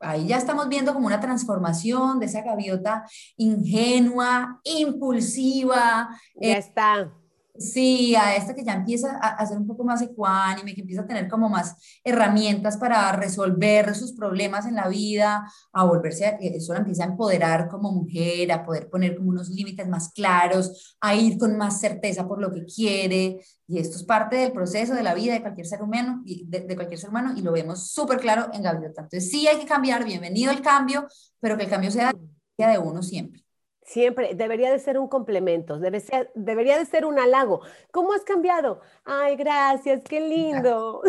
Ahí 0.00 0.26
ya 0.26 0.36
estamos 0.36 0.68
viendo 0.68 0.92
como 0.92 1.06
una 1.06 1.20
transformación 1.20 2.18
de 2.18 2.26
esa 2.26 2.42
gaviota 2.42 3.04
ingenua, 3.36 4.60
impulsiva. 4.64 6.10
Ya 6.34 6.48
eh, 6.48 6.58
está 6.58 7.12
Sí, 7.54 8.14
a 8.16 8.34
esta 8.34 8.54
que 8.54 8.64
ya 8.64 8.72
empieza 8.72 9.18
a, 9.18 9.46
ser 9.46 9.58
un 9.58 9.66
poco 9.66 9.84
más 9.84 10.00
ecuánime, 10.00 10.74
que 10.74 10.80
empieza 10.80 11.02
a 11.02 11.06
tener 11.06 11.28
como 11.28 11.50
más 11.50 11.76
herramientas 12.02 12.78
para 12.78 13.12
resolver 13.12 13.94
sus 13.94 14.12
problemas 14.14 14.64
en 14.64 14.74
la 14.76 14.88
vida, 14.88 15.46
a 15.70 15.84
volverse, 15.84 16.24
a, 16.24 16.30
eh, 16.40 16.56
eso 16.56 16.72
la 16.72 16.78
empieza 16.78 17.04
a 17.04 17.08
empoderar 17.08 17.68
como 17.68 17.92
mujer, 17.92 18.50
a 18.52 18.64
poder 18.64 18.88
poner 18.88 19.16
como 19.18 19.28
unos 19.28 19.50
límites 19.50 19.86
más 19.86 20.12
claros, 20.12 20.96
a 21.00 21.14
ir 21.14 21.36
con 21.36 21.58
más 21.58 21.78
certeza 21.78 22.26
por 22.26 22.40
lo 22.40 22.50
que 22.50 22.64
quiere. 22.64 23.40
Y 23.66 23.78
esto 23.78 23.96
es 23.96 24.04
parte 24.04 24.36
del 24.36 24.52
proceso 24.52 24.94
de 24.94 25.02
la 25.02 25.12
vida 25.14 25.34
de 25.34 25.42
cualquier 25.42 25.66
ser 25.66 25.82
humano, 25.82 26.22
de, 26.24 26.60
de 26.60 26.74
cualquier 26.74 26.98
ser 26.98 27.10
humano, 27.10 27.34
y 27.36 27.42
lo 27.42 27.52
vemos 27.52 27.90
súper 27.90 28.18
claro 28.18 28.48
en 28.54 28.62
Gaviota. 28.62 29.02
Entonces 29.02 29.30
sí 29.30 29.46
hay 29.46 29.58
que 29.58 29.66
cambiar, 29.66 30.04
bienvenido 30.04 30.52
el 30.52 30.62
cambio, 30.62 31.06
pero 31.38 31.58
que 31.58 31.64
el 31.64 31.70
cambio 31.70 31.90
sea 31.90 32.12
de 32.56 32.78
uno 32.78 33.02
siempre. 33.02 33.41
Siempre 33.84 34.34
debería 34.34 34.70
de 34.70 34.78
ser 34.78 34.98
un 34.98 35.08
complemento, 35.08 35.78
debe 35.78 36.00
ser, 36.00 36.30
debería 36.34 36.78
de 36.78 36.86
ser 36.86 37.04
un 37.04 37.18
halago. 37.18 37.60
¿Cómo 37.90 38.12
has 38.12 38.22
cambiado? 38.22 38.80
Ay, 39.04 39.36
gracias, 39.36 40.02
qué 40.08 40.20
lindo. 40.20 41.02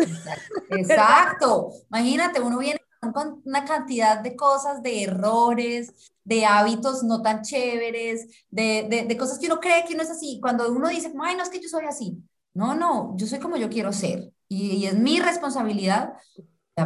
Exacto. 0.70 1.70
Imagínate, 1.90 2.40
uno 2.40 2.58
viene 2.58 2.80
con 3.12 3.42
una 3.44 3.64
cantidad 3.64 4.20
de 4.20 4.34
cosas, 4.34 4.82
de 4.82 5.04
errores, 5.04 6.12
de 6.24 6.46
hábitos 6.46 7.04
no 7.04 7.22
tan 7.22 7.42
chéveres, 7.42 8.26
de, 8.50 9.04
de, 9.06 9.16
cosas 9.16 9.38
que 9.38 9.46
uno 9.46 9.60
cree 9.60 9.84
que 9.84 9.94
uno 9.94 10.02
es 10.02 10.10
así. 10.10 10.38
Cuando 10.40 10.70
uno 10.70 10.88
dice, 10.88 11.12
ay, 11.22 11.36
no 11.36 11.42
es 11.42 11.50
que 11.50 11.60
yo 11.60 11.68
soy 11.68 11.84
así. 11.84 12.16
No, 12.54 12.74
no, 12.74 13.14
yo 13.16 13.26
soy 13.26 13.38
como 13.38 13.56
yo 13.56 13.68
quiero 13.68 13.92
ser. 13.92 14.32
Y, 14.48 14.76
y 14.76 14.86
es 14.86 14.94
mi 14.94 15.20
responsabilidad 15.20 16.14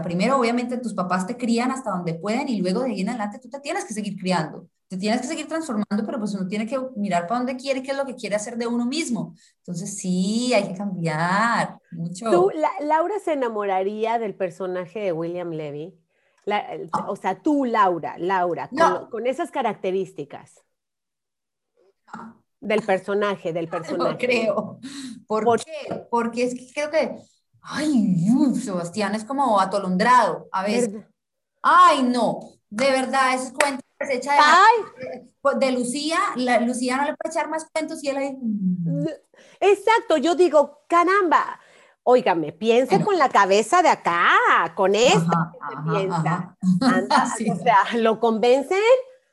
primero, 0.03 0.39
obviamente, 0.39 0.79
tus 0.79 0.95
papás 0.95 1.27
te 1.27 1.37
crían 1.37 1.71
hasta 1.71 1.91
donde 1.91 2.15
pueden 2.15 2.49
y 2.49 2.61
luego 2.61 2.83
de 2.83 2.91
ahí 2.91 3.01
en 3.01 3.09
adelante 3.11 3.39
tú 3.39 3.49
te 3.49 3.61
tienes 3.61 3.85
que 3.85 3.95
seguir 3.95 4.19
criando 4.19 4.69
te 4.89 4.97
tienes 4.97 5.21
que 5.21 5.27
seguir 5.27 5.47
transformando, 5.47 6.05
pero 6.05 6.19
pues 6.19 6.35
uno 6.35 6.49
tiene 6.49 6.67
que 6.67 6.79
mirar 6.97 7.27
para 7.27 7.41
dónde 7.41 7.57
quiere, 7.57 7.83
qué 7.83 7.91
es 7.91 7.97
lo 7.97 8.07
que 8.07 8.15
quiere 8.15 8.37
hacer 8.37 8.57
de 8.57 8.67
uno 8.67 8.87
mismo. 8.87 9.35
Entonces 9.59 9.99
sí, 9.99 10.53
hay 10.55 10.67
que 10.67 10.75
cambiar 10.75 11.79
mucho. 11.91 12.31
¿Tú, 12.31 12.51
Laura 12.81 13.15
se 13.23 13.35
enamoraría 13.35 14.19
del 14.19 14.35
personaje 14.35 15.01
de 15.01 15.13
William 15.13 15.51
Levy? 15.51 15.95
o 17.07 17.17
sea, 17.17 17.43
tú, 17.43 17.67
Laura, 17.67 18.17
Laura, 18.17 18.71
con, 19.11 19.27
esas 19.27 19.51
características. 19.51 20.65
Del 22.59 22.81
personaje, 22.81 23.53
del 23.53 23.69
personaje. 23.69 24.13
No 24.13 24.19
creo. 24.19 24.81
¿Por, 25.27 25.63
qué? 25.63 26.07
Porque 26.11 26.45
es 26.45 26.55
que 26.55 26.73
creo 26.73 26.91
que, 26.91 27.15
ay, 27.63 28.19
Sebastián 28.55 29.15
es 29.15 29.25
como 29.25 29.61
atolondrado 29.61 30.49
a 30.53 30.63
veces. 30.63 30.91
Ay, 31.63 32.03
no, 32.03 32.41
de 32.71 32.91
verdad, 32.91 33.35
esos 33.35 33.53
cuentos 33.53 33.85
de, 34.01 34.21
de, 35.59 35.73
Lucía, 35.73 36.19
la, 36.37 36.61
Lucía 36.61 36.97
no 36.97 37.05
le 37.05 37.15
puede 37.17 37.33
echar 37.33 37.49
más 37.49 37.67
cuentos 37.73 38.03
y 38.05 38.09
él 38.09 38.17
ahí. 38.17 38.37
Mm". 38.41 39.07
Exacto, 39.61 40.17
yo 40.17 40.35
digo, 40.35 40.83
caramba, 40.89 41.59
óigame, 42.03 42.53
piense 42.53 43.03
con 43.03 43.19
la 43.19 43.29
cabeza 43.29 43.83
de 43.83 43.89
acá, 43.89 44.73
con 44.75 44.93
piensa. 44.93 46.57
O 47.53 47.57
sea, 47.63 47.97
lo 47.97 48.21
convencen, 48.21 48.79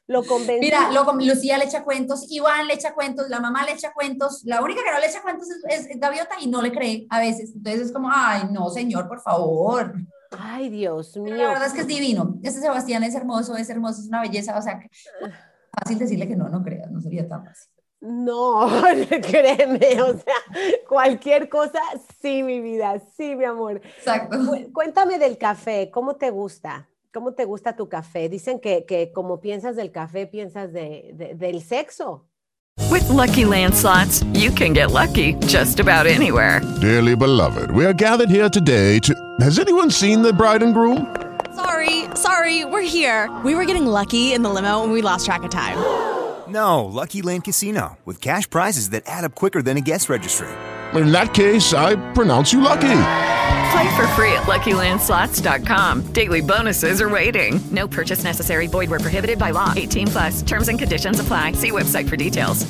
lo 0.07 0.23
convencen. 0.23 0.59
Mira, 0.59 0.91
lo, 0.91 1.11
Lucía 1.13 1.57
le 1.57 1.65
echa 1.65 1.83
cuentos, 1.83 2.25
Iván 2.29 2.67
le 2.67 2.75
echa 2.75 2.93
cuentos, 2.93 3.29
la 3.29 3.39
mamá 3.39 3.65
le 3.65 3.73
echa 3.73 3.91
cuentos, 3.93 4.41
la 4.43 4.61
única 4.61 4.81
que 4.83 4.91
no 4.91 4.99
le 4.99 5.07
echa 5.07 5.21
cuentos 5.21 5.47
es, 5.67 5.87
es 5.87 5.99
Gaviota 5.99 6.35
y 6.39 6.47
no 6.47 6.61
le 6.61 6.71
cree 6.71 7.07
a 7.09 7.19
veces. 7.19 7.53
Entonces 7.55 7.87
es 7.87 7.91
como, 7.91 8.09
ay, 8.11 8.43
no, 8.51 8.69
señor, 8.69 9.07
por 9.07 9.21
favor. 9.21 9.95
Ay, 10.37 10.69
Dios 10.69 11.15
mío. 11.17 11.35
La 11.35 11.49
verdad 11.49 11.67
es 11.67 11.73
que 11.73 11.81
es 11.81 11.87
divino. 11.87 12.37
Este 12.43 12.61
Sebastián 12.61 13.03
es 13.03 13.15
hermoso, 13.15 13.55
es 13.55 13.69
hermoso, 13.69 14.01
es 14.01 14.07
una 14.07 14.21
belleza. 14.21 14.57
O 14.57 14.61
sea, 14.61 14.79
fácil 15.71 15.97
decirle 15.97 16.27
que 16.27 16.35
no, 16.35 16.49
no 16.49 16.63
creas, 16.63 16.91
no 16.91 17.01
sería 17.01 17.27
tan 17.27 17.45
fácil. 17.45 17.71
No, 18.01 18.67
créeme, 19.21 20.01
o 20.01 20.13
sea, 20.13 20.35
cualquier 20.87 21.49
cosa, 21.49 21.79
sí, 22.21 22.43
mi 22.43 22.61
vida, 22.61 22.99
sí, 23.17 23.35
mi 23.35 23.45
amor. 23.45 23.81
Exacto. 23.97 24.37
Cuéntame 24.73 25.17
del 25.17 25.37
café, 25.39 25.89
¿cómo 25.91 26.15
te 26.15 26.29
gusta? 26.29 26.87
¿Cómo 27.15 27.31
te 27.31 27.45
gusta 27.45 27.77
tu 27.77 27.87
café? 27.87 28.27
Dicen 28.27 28.59
que, 28.59 28.83
que 28.85 29.13
como 29.13 29.39
piensas 29.39 29.77
del 29.77 29.89
café, 29.89 30.27
piensas 30.27 30.73
de, 30.73 31.11
de, 31.13 31.33
del 31.33 31.61
sexo. 31.61 32.25
With 32.91 33.07
lucky 33.07 33.45
landslots, 33.45 34.25
you 34.33 34.51
can 34.51 34.73
get 34.73 34.91
lucky 34.91 35.35
just 35.47 35.79
about 35.79 36.07
anywhere. 36.07 36.59
Dearly 36.81 37.15
beloved, 37.15 37.71
we 37.71 37.85
are 37.85 37.93
gathered 37.93 38.29
here 38.29 38.49
today 38.49 38.99
to. 38.99 39.13
Has 39.39 39.59
anyone 39.59 39.89
seen 39.89 40.23
the 40.23 40.33
bride 40.33 40.61
and 40.61 40.73
groom? 40.73 41.07
Sorry, 41.55 42.03
sorry, 42.15 42.65
we're 42.65 42.81
here. 42.81 43.29
We 43.45 43.55
were 43.55 43.63
getting 43.63 43.85
lucky 43.85 44.33
in 44.33 44.43
the 44.43 44.49
limo 44.49 44.83
and 44.83 44.91
we 44.91 45.01
lost 45.01 45.25
track 45.25 45.43
of 45.43 45.51
time. 45.51 45.77
No, 46.49 46.83
Lucky 46.83 47.21
Land 47.21 47.45
Casino, 47.45 47.97
with 48.03 48.19
cash 48.19 48.49
prizes 48.49 48.89
that 48.89 49.03
add 49.05 49.23
up 49.23 49.35
quicker 49.35 49.61
than 49.61 49.77
a 49.77 49.81
guest 49.81 50.09
registry. 50.09 50.49
In 50.93 51.13
that 51.13 51.33
case, 51.33 51.73
I 51.73 51.95
pronounce 52.11 52.51
you 52.51 52.59
lucky. 52.59 52.91
Play 53.75 53.95
for 53.97 54.07
free 54.15 54.31
at 54.31 54.43
LuckyLandSlots.com. 54.43 56.13
Daily 56.13 56.39
bonuses 56.39 57.01
are 57.01 57.09
waiting. 57.09 57.59
No 57.71 57.89
purchase 57.89 58.23
necessary. 58.23 58.67
Void 58.67 58.89
were 58.89 58.99
prohibited 58.99 59.37
by 59.37 59.51
law. 59.51 59.73
18 59.75 60.07
plus. 60.07 60.41
Terms 60.43 60.69
and 60.69 60.79
conditions 60.79 61.19
apply. 61.19 61.51
See 61.53 61.71
website 61.71 62.07
for 62.07 62.15
details. 62.15 62.65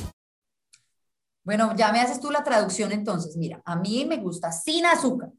Bueno, 1.44 1.76
ya 1.78 1.92
me 1.92 2.00
haces 2.00 2.20
tú 2.20 2.32
la 2.32 2.44
traducción 2.44 2.92
entonces. 2.92 3.38
Mira, 3.38 3.62
a 3.66 3.76
mí 3.76 4.04
me 4.06 4.18
gusta 4.18 4.52
sin 4.52 4.84
azúcar. 4.84 5.30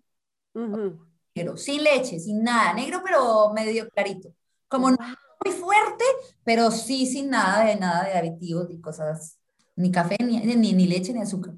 Pero 1.34 1.56
sin 1.56 1.82
leche, 1.82 2.20
sin 2.20 2.44
nada. 2.44 2.72
Negro, 2.72 3.02
pero 3.04 3.52
medio 3.52 3.88
clarito. 3.90 4.28
Como 4.68 4.92
no 4.92 4.96
muy 5.44 5.52
fuerte, 5.52 6.04
pero 6.44 6.70
sí 6.70 7.06
sin 7.06 7.30
nada 7.30 7.64
de 7.64 7.74
nada 7.74 8.04
de 8.04 8.12
aditivos 8.12 8.68
ni 8.68 8.80
cosas, 8.80 9.38
ni 9.74 9.90
café, 9.90 10.16
ni, 10.20 10.38
ni, 10.38 10.72
ni 10.72 10.86
leche, 10.86 11.12
ni 11.12 11.20
azúcar. 11.22 11.54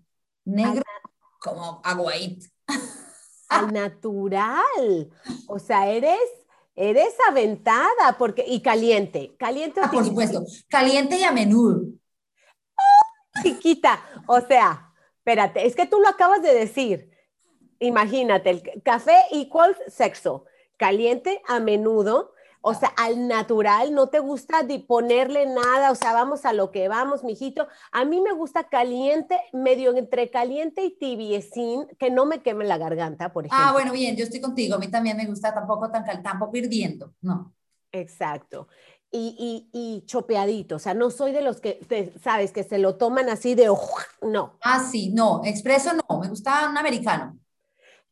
Negro, 0.46 0.82
como 1.40 1.82
aguaite. 1.84 2.50
Al 3.48 3.72
natural. 3.72 5.10
O 5.46 5.58
sea, 5.58 5.88
eres, 5.88 6.18
eres 6.74 7.14
aventada 7.28 8.16
porque, 8.18 8.44
y 8.46 8.60
caliente. 8.62 9.34
Caliente. 9.38 9.80
Ah, 9.82 9.90
por 9.90 10.04
supuesto. 10.04 10.44
Caliente 10.68 11.18
y 11.18 11.24
a 11.24 11.32
menudo. 11.32 11.82
chiquita. 13.42 14.02
O 14.26 14.40
sea, 14.40 14.92
espérate, 15.18 15.66
es 15.66 15.74
que 15.74 15.86
tú 15.86 16.00
lo 16.00 16.08
acabas 16.08 16.42
de 16.42 16.54
decir. 16.54 17.10
Imagínate, 17.80 18.50
el 18.50 18.82
café 18.82 19.16
igual 19.30 19.76
sexo. 19.86 20.44
Caliente 20.76 21.42
a 21.46 21.60
menudo 21.60 22.32
o 22.60 22.74
sea, 22.74 22.88
al 22.96 23.28
natural, 23.28 23.94
no 23.94 24.08
te 24.08 24.18
gusta 24.18 24.66
ponerle 24.86 25.46
nada, 25.46 25.90
o 25.90 25.94
sea, 25.94 26.12
vamos 26.12 26.44
a 26.44 26.52
lo 26.52 26.70
que 26.70 26.88
vamos, 26.88 27.24
mijito. 27.24 27.68
A 27.92 28.04
mí 28.04 28.20
me 28.20 28.32
gusta 28.32 28.64
caliente, 28.64 29.38
medio 29.52 29.96
entre 29.96 30.30
caliente 30.30 30.84
y 30.84 30.96
tibiecín, 30.96 31.86
que 31.98 32.10
no 32.10 32.26
me 32.26 32.42
queme 32.42 32.64
la 32.64 32.78
garganta, 32.78 33.32
por 33.32 33.44
ah, 33.44 33.46
ejemplo. 33.46 33.66
Ah, 33.68 33.72
bueno, 33.72 33.92
bien, 33.92 34.16
yo 34.16 34.24
estoy 34.24 34.40
contigo. 34.40 34.74
A 34.74 34.78
mí 34.78 34.88
también 34.88 35.16
me 35.16 35.26
gusta 35.26 35.54
tampoco 35.54 35.90
tan 35.90 36.04
tampoco 36.22 36.56
hirviendo, 36.56 37.14
no. 37.20 37.54
Exacto. 37.92 38.68
Y, 39.10 39.34
y, 39.38 39.70
y, 39.72 40.04
chopeadito, 40.04 40.76
o 40.76 40.78
sea, 40.78 40.92
no 40.92 41.10
soy 41.10 41.32
de 41.32 41.40
los 41.40 41.62
que, 41.62 42.12
sabes, 42.22 42.52
que 42.52 42.62
se 42.62 42.76
lo 42.76 42.96
toman 42.96 43.30
así 43.30 43.54
de, 43.54 43.72
no. 44.20 44.58
Ah, 44.60 44.80
sí, 44.80 45.10
no, 45.14 45.40
expreso 45.44 45.92
no, 45.94 46.20
me 46.20 46.28
gusta 46.28 46.68
un 46.68 46.76
americano. 46.76 47.38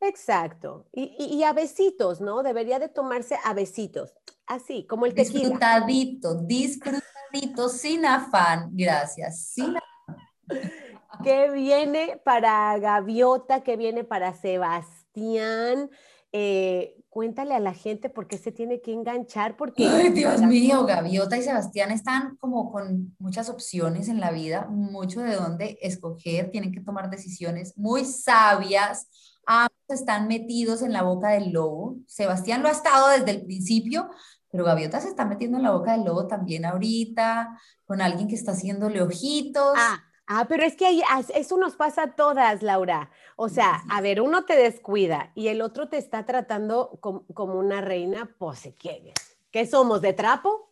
Exacto. 0.08 0.86
Y, 0.92 1.16
y, 1.18 1.42
a 1.44 1.52
besitos, 1.52 2.20
¿no? 2.20 2.42
Debería 2.42 2.78
de 2.78 2.88
tomarse 2.88 3.36
a 3.44 3.54
besitos. 3.54 4.12
Así, 4.46 4.86
como 4.86 5.06
el 5.06 5.14
tequila. 5.14 5.40
Disfrutadito, 5.40 6.34
disfrutadito, 6.34 7.68
sin 7.68 8.06
afán. 8.06 8.70
Gracias, 8.72 9.46
sin 9.48 9.76
afán. 9.76 10.18
¿Qué 11.24 11.50
viene 11.50 12.20
para 12.24 12.78
Gaviota? 12.78 13.62
¿Qué 13.62 13.76
viene 13.76 14.04
para 14.04 14.34
Sebastián? 14.34 15.90
Eh, 16.32 16.96
cuéntale 17.08 17.54
a 17.54 17.60
la 17.60 17.72
gente 17.72 18.10
por 18.10 18.28
qué 18.28 18.36
se 18.36 18.52
tiene 18.52 18.80
que 18.80 18.92
enganchar. 18.92 19.56
Porque 19.56 19.86
Ay, 19.86 20.10
Dios 20.10 20.42
mío, 20.42 20.84
Gaviota 20.84 21.36
y 21.36 21.42
Sebastián 21.42 21.90
están 21.90 22.36
como 22.36 22.70
con 22.70 23.16
muchas 23.18 23.48
opciones 23.48 24.08
en 24.08 24.20
la 24.20 24.30
vida, 24.30 24.66
mucho 24.68 25.20
de 25.20 25.34
dónde 25.34 25.78
escoger, 25.80 26.50
tienen 26.50 26.72
que 26.72 26.80
tomar 26.80 27.08
decisiones 27.10 27.76
muy 27.76 28.04
sabias 28.04 29.08
ambos 29.46 29.72
están 29.88 30.28
metidos 30.28 30.82
en 30.82 30.92
la 30.92 31.02
boca 31.02 31.30
del 31.30 31.52
lobo. 31.52 31.96
Sebastián 32.06 32.62
lo 32.62 32.68
ha 32.68 32.72
estado 32.72 33.08
desde 33.08 33.30
el 33.30 33.44
principio, 33.44 34.10
pero 34.50 34.64
Gaviota 34.64 35.00
se 35.00 35.08
está 35.08 35.24
metiendo 35.24 35.56
en 35.56 35.62
la 35.62 35.70
boca 35.70 35.92
del 35.92 36.04
lobo 36.04 36.26
también 36.26 36.64
ahorita, 36.64 37.58
con 37.84 38.00
alguien 38.00 38.28
que 38.28 38.34
está 38.34 38.52
haciéndole 38.52 39.00
ojitos. 39.00 39.74
Ah, 39.76 40.02
ah 40.26 40.46
pero 40.48 40.64
es 40.64 40.76
que 40.76 41.02
eso 41.34 41.56
nos 41.56 41.76
pasa 41.76 42.02
a 42.02 42.14
todas, 42.16 42.62
Laura. 42.62 43.10
O 43.36 43.48
sea, 43.48 43.82
a 43.88 44.00
ver, 44.00 44.20
uno 44.20 44.44
te 44.44 44.56
descuida 44.56 45.30
y 45.34 45.48
el 45.48 45.62
otro 45.62 45.88
te 45.88 45.98
está 45.98 46.26
tratando 46.26 46.98
como, 47.00 47.54
una 47.54 47.80
reina, 47.80 48.34
pues, 48.38 48.68
¿qué, 48.78 49.12
¿qué 49.50 49.66
somos, 49.66 50.00
de 50.00 50.12
trapo? 50.12 50.65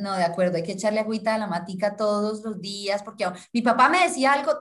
No, 0.00 0.16
de 0.16 0.24
acuerdo, 0.24 0.56
hay 0.56 0.62
que 0.62 0.72
echarle 0.72 1.00
agüita 1.00 1.34
a 1.34 1.38
la 1.38 1.46
matica 1.46 1.96
todos 1.96 2.42
los 2.42 2.60
días, 2.60 3.02
porque 3.02 3.26
mi 3.52 3.62
papá 3.62 3.88
me 3.88 4.02
decía 4.02 4.32
algo 4.32 4.52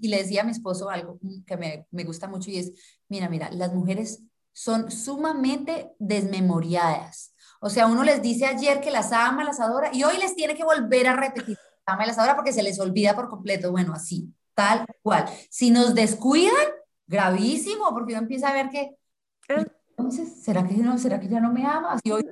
y 0.00 0.08
le 0.08 0.18
decía 0.18 0.42
a 0.42 0.44
mi 0.44 0.50
esposo 0.50 0.90
algo 0.90 1.18
que 1.46 1.56
me, 1.56 1.86
me 1.90 2.04
gusta 2.04 2.28
mucho 2.28 2.50
y 2.50 2.58
es, 2.58 2.72
mira, 3.08 3.28
mira, 3.28 3.50
las 3.50 3.72
mujeres 3.72 4.22
son 4.52 4.90
sumamente 4.90 5.92
desmemoriadas. 5.98 7.34
O 7.60 7.70
sea, 7.70 7.86
uno 7.86 8.04
les 8.04 8.22
dice 8.22 8.46
ayer 8.46 8.80
que 8.80 8.90
las 8.90 9.12
ama, 9.12 9.44
las 9.44 9.60
adora, 9.60 9.90
y 9.92 10.04
hoy 10.04 10.18
les 10.18 10.34
tiene 10.34 10.54
que 10.54 10.64
volver 10.64 11.08
a 11.08 11.16
repetir, 11.16 11.58
ama 11.86 12.04
y 12.04 12.06
las 12.06 12.18
adora 12.18 12.36
porque 12.36 12.52
se 12.52 12.62
les 12.62 12.78
olvida 12.78 13.14
por 13.14 13.28
completo. 13.28 13.70
Bueno, 13.70 13.92
así, 13.94 14.32
tal 14.54 14.84
cual. 15.02 15.26
Si 15.50 15.70
nos 15.70 15.94
descuidan, 15.94 16.54
gravísimo, 17.06 17.90
porque 17.90 18.12
uno 18.12 18.22
empieza 18.22 18.48
a 18.48 18.52
ver 18.52 18.68
que, 18.70 18.96
ah. 19.48 19.64
entonces, 19.96 20.42
¿será 20.42 20.66
que, 20.66 20.74
no, 20.74 20.98
¿será 20.98 21.20
que 21.20 21.28
ya 21.28 21.40
no 21.40 21.52
me 21.52 21.66
ama? 21.66 21.98
Si 22.02 22.10
hoy 22.10 22.24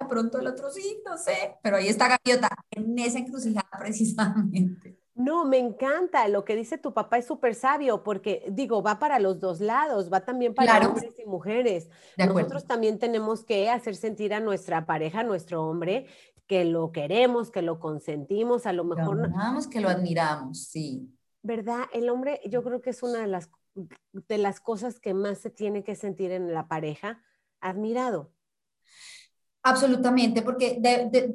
de 0.00 0.06
pronto 0.06 0.38
el 0.38 0.46
otro 0.46 0.70
sí, 0.70 1.02
no 1.04 1.16
sé, 1.18 1.56
pero 1.62 1.76
ahí 1.76 1.88
está 1.88 2.08
Gaviota, 2.08 2.48
en 2.70 2.98
esa 2.98 3.18
encrucijada 3.18 3.68
precisamente. 3.78 4.98
No, 5.14 5.44
me 5.44 5.58
encanta. 5.58 6.26
Lo 6.28 6.46
que 6.46 6.56
dice 6.56 6.78
tu 6.78 6.94
papá 6.94 7.18
es 7.18 7.26
súper 7.26 7.54
sabio 7.54 8.02
porque, 8.02 8.46
digo, 8.50 8.82
va 8.82 8.98
para 8.98 9.18
los 9.18 9.38
dos 9.38 9.60
lados, 9.60 10.10
va 10.10 10.24
también 10.24 10.54
para 10.54 10.88
hombres 10.88 11.14
y 11.22 11.26
mujeres. 11.26 11.90
Nosotros 12.16 12.66
también 12.66 12.98
tenemos 12.98 13.44
que 13.44 13.68
hacer 13.68 13.96
sentir 13.96 14.32
a 14.32 14.40
nuestra 14.40 14.86
pareja, 14.86 15.20
a 15.20 15.24
nuestro 15.24 15.62
hombre, 15.62 16.06
que 16.46 16.64
lo 16.64 16.90
queremos, 16.90 17.50
que 17.50 17.60
lo 17.60 17.78
consentimos, 17.78 18.64
a 18.64 18.72
lo 18.72 18.84
mejor. 18.84 19.18
Lo 19.18 19.24
amamos, 19.26 19.66
que 19.66 19.80
lo 19.80 19.90
admiramos, 19.90 20.64
sí. 20.64 21.14
¿Verdad? 21.42 21.84
El 21.92 22.08
hombre, 22.08 22.40
yo 22.46 22.62
creo 22.62 22.80
que 22.80 22.90
es 22.90 23.02
una 23.02 23.20
de 23.20 23.26
las, 23.26 23.50
de 23.74 24.38
las 24.38 24.60
cosas 24.60 25.00
que 25.00 25.12
más 25.12 25.38
se 25.38 25.50
tiene 25.50 25.84
que 25.84 25.96
sentir 25.96 26.32
en 26.32 26.54
la 26.54 26.66
pareja, 26.66 27.22
admirado. 27.60 28.32
Absolutamente, 29.62 30.40
porque 30.40 30.80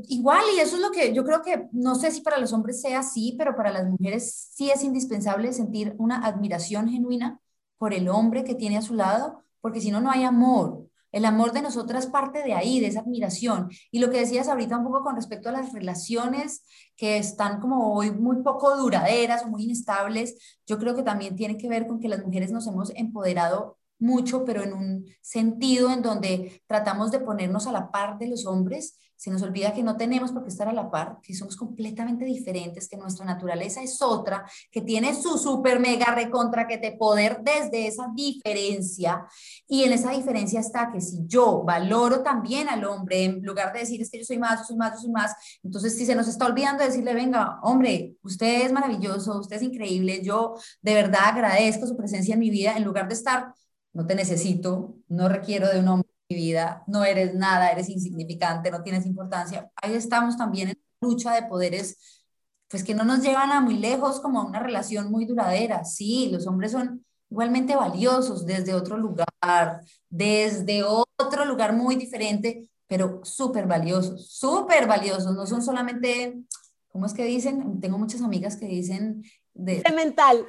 igual, 0.08 0.42
y 0.58 0.60
eso 0.60 0.78
es 0.78 0.82
lo 0.82 0.90
que 0.90 1.14
yo 1.14 1.24
creo 1.24 1.44
que, 1.44 1.68
no 1.72 1.94
sé 1.94 2.10
si 2.10 2.22
para 2.22 2.40
los 2.40 2.54
hombres 2.54 2.82
sea 2.82 3.00
así, 3.00 3.36
pero 3.38 3.56
para 3.56 3.72
las 3.72 3.86
mujeres 3.88 4.50
sí 4.52 4.72
es 4.72 4.84
indispensable 4.84 5.54
sentir 5.54 5.94
una 6.00 6.26
admiración 6.26 6.90
genuina 6.90 7.40
por 7.78 7.94
el 7.94 8.10
hombre 8.10 8.44
que 8.44 8.56
tiene 8.56 8.78
a 8.78 8.82
su 8.82 8.96
lado, 8.96 9.44
porque 9.62 9.80
si 9.80 9.92
no, 9.92 10.02
no 10.02 10.10
hay 10.10 10.24
amor. 10.24 10.88
El 11.12 11.24
amor 11.24 11.54
de 11.54 11.62
nosotras 11.62 12.08
parte 12.08 12.42
de 12.44 12.54
ahí, 12.54 12.80
de 12.80 12.88
esa 12.88 13.02
admiración. 13.02 13.70
Y 13.92 14.00
lo 14.00 14.10
que 14.10 14.20
decías 14.20 14.50
ahorita 14.50 14.78
un 14.78 14.86
poco 14.86 15.04
con 15.04 15.16
respecto 15.16 15.50
a 15.50 15.52
las 15.52 15.72
relaciones 15.72 16.66
que 16.98 17.18
están 17.18 17.62
como 17.62 17.94
hoy 17.94 18.12
muy 18.12 18.42
poco 18.42 18.76
duraderas 18.76 19.44
o 19.44 19.48
muy 19.50 19.64
inestables, 19.64 20.60
yo 20.66 20.80
creo 20.80 20.96
que 20.96 21.04
también 21.04 21.36
tiene 21.36 21.58
que 21.58 21.70
ver 21.70 21.88
con 21.88 22.00
que 22.00 22.10
las 22.10 22.26
mujeres 22.26 22.52
nos 22.52 22.68
hemos 22.68 22.92
empoderado 22.96 23.78
mucho, 24.00 24.46
pero 24.46 24.64
en 24.64 24.74
un 24.74 25.06
sentido 25.22 25.92
en 25.92 26.02
donde 26.02 26.62
tratamos 26.68 27.12
de 27.12 27.20
ponernos 27.20 27.68
a 27.68 27.72
la 27.72 27.92
par 27.92 28.18
de 28.18 28.28
los 28.28 28.46
hombres, 28.46 28.98
se 29.16 29.32
nos 29.32 29.42
olvida 29.42 29.74
que 29.74 29.84
no 29.84 29.96
tenemos 29.96 30.32
por 30.32 30.44
qué 30.44 30.50
estar 30.50 30.68
a 30.68 30.74
la 30.74 30.92
par, 30.92 31.20
que 31.24 31.34
somos 31.34 31.56
completamente 31.56 32.26
diferentes, 32.26 32.88
que 32.88 32.98
nuestra 32.98 33.26
naturaleza 33.26 33.82
es 33.82 34.02
otra, 34.02 34.46
que 34.72 34.82
tiene 34.82 35.16
su 35.16 35.38
super 35.38 35.80
mega 35.80 36.14
recontra 36.14 36.68
que 36.68 36.78
te 36.78 36.92
poder 36.92 37.40
desde 37.42 37.88
esa 37.88 38.08
diferencia. 38.14 39.26
Y 39.68 39.84
en 39.84 39.94
esa 39.94 40.12
diferencia 40.12 40.60
está 40.60 40.92
que 40.92 41.00
si 41.00 41.26
yo 41.26 41.64
valoro 41.64 42.24
también 42.24 42.68
al 42.68 42.84
hombre, 42.84 43.24
en 43.24 43.42
lugar 43.42 43.72
de 43.72 43.80
decir 43.80 44.02
es 44.02 44.10
que 44.10 44.20
yo 44.20 44.26
soy 44.26 44.38
más, 44.38 44.60
yo 44.60 44.66
soy 44.66 44.78
más, 44.78 44.94
yo 44.94 45.00
soy 45.00 45.12
más, 45.12 45.34
entonces 45.64 45.98
si 45.98 46.06
se 46.06 46.16
nos 46.16 46.28
está 46.28 46.46
olvidando 46.46 46.84
decirle, 46.84 47.14
venga, 47.14 47.60
hombre, 47.64 48.18
usted 48.22 48.66
es 48.66 48.72
maravilloso, 48.72 49.40
usted 49.40 49.56
es 49.56 49.64
increíble, 49.64 50.22
yo 50.24 50.56
de 50.82 50.94
verdad 50.94 51.30
agradezco 51.30 51.88
su 51.88 51.96
presencia 51.96 52.34
en 52.34 52.40
mi 52.40 52.50
vida, 52.50 52.76
en 52.76 52.84
lugar 52.84 53.08
de 53.08 53.14
estar 53.14 53.54
no 53.96 54.06
te 54.06 54.14
necesito, 54.14 54.98
no 55.08 55.30
requiero 55.30 55.70
de 55.70 55.80
un 55.80 55.88
hombre 55.88 56.10
en 56.28 56.36
mi 56.36 56.44
vida, 56.44 56.84
no 56.86 57.06
eres 57.06 57.34
nada, 57.34 57.72
eres 57.72 57.90
insignificante, 57.90 58.70
no 58.70 58.84
tienes 58.84 59.06
importancia. 59.06 59.72
Ahí 59.78 59.94
estamos 59.94 60.36
también 60.38 60.70
en 60.70 60.78
lucha 61.00 61.34
de 61.34 61.44
poderes, 61.44 62.28
pues 62.68 62.84
que 62.84 62.94
no 62.94 63.06
nos 63.06 63.22
llevan 63.22 63.52
a 63.54 63.62
muy 63.62 63.78
lejos 63.78 64.20
como 64.20 64.42
a 64.42 64.46
una 64.46 64.60
relación 64.60 65.10
muy 65.10 65.26
duradera. 65.26 65.86
Sí, 65.86 66.30
los 66.30 66.46
hombres 66.46 66.74
son 66.74 67.06
igualmente 67.30 67.74
valiosos 67.78 68.46
desde 68.46 68.74
otro 68.74 68.98
lugar, 68.98 69.82
desde 70.10 70.84
otro 70.84 71.46
lugar 71.46 71.72
muy 71.72 71.96
diferente, 71.96 72.68
pero 72.88 73.22
súper 73.24 73.66
valiosos, 73.66 74.28
súper 74.30 74.88
valiosos, 74.88 75.34
no 75.34 75.48
son 75.48 75.64
solamente, 75.64 76.42
¿cómo 76.90 77.06
es 77.06 77.14
que 77.14 77.24
dicen? 77.24 77.80
Tengo 77.80 77.98
muchas 77.98 78.22
amigas 78.22 78.58
que 78.58 78.68
dicen... 78.68 79.24
De, 79.54 79.82
mental. 79.96 80.46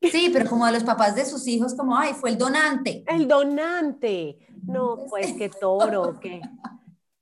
Sí, 0.00 0.30
pero 0.32 0.48
como 0.48 0.66
de 0.66 0.72
los 0.72 0.84
papás 0.84 1.14
de 1.16 1.24
sus 1.24 1.46
hijos, 1.48 1.74
como, 1.74 1.96
ay, 1.96 2.14
fue 2.14 2.30
el 2.30 2.38
donante. 2.38 3.04
El 3.06 3.26
donante. 3.26 4.38
No, 4.64 5.06
pues 5.08 5.32
qué 5.34 5.48
toro, 5.48 6.18
qué. 6.20 6.40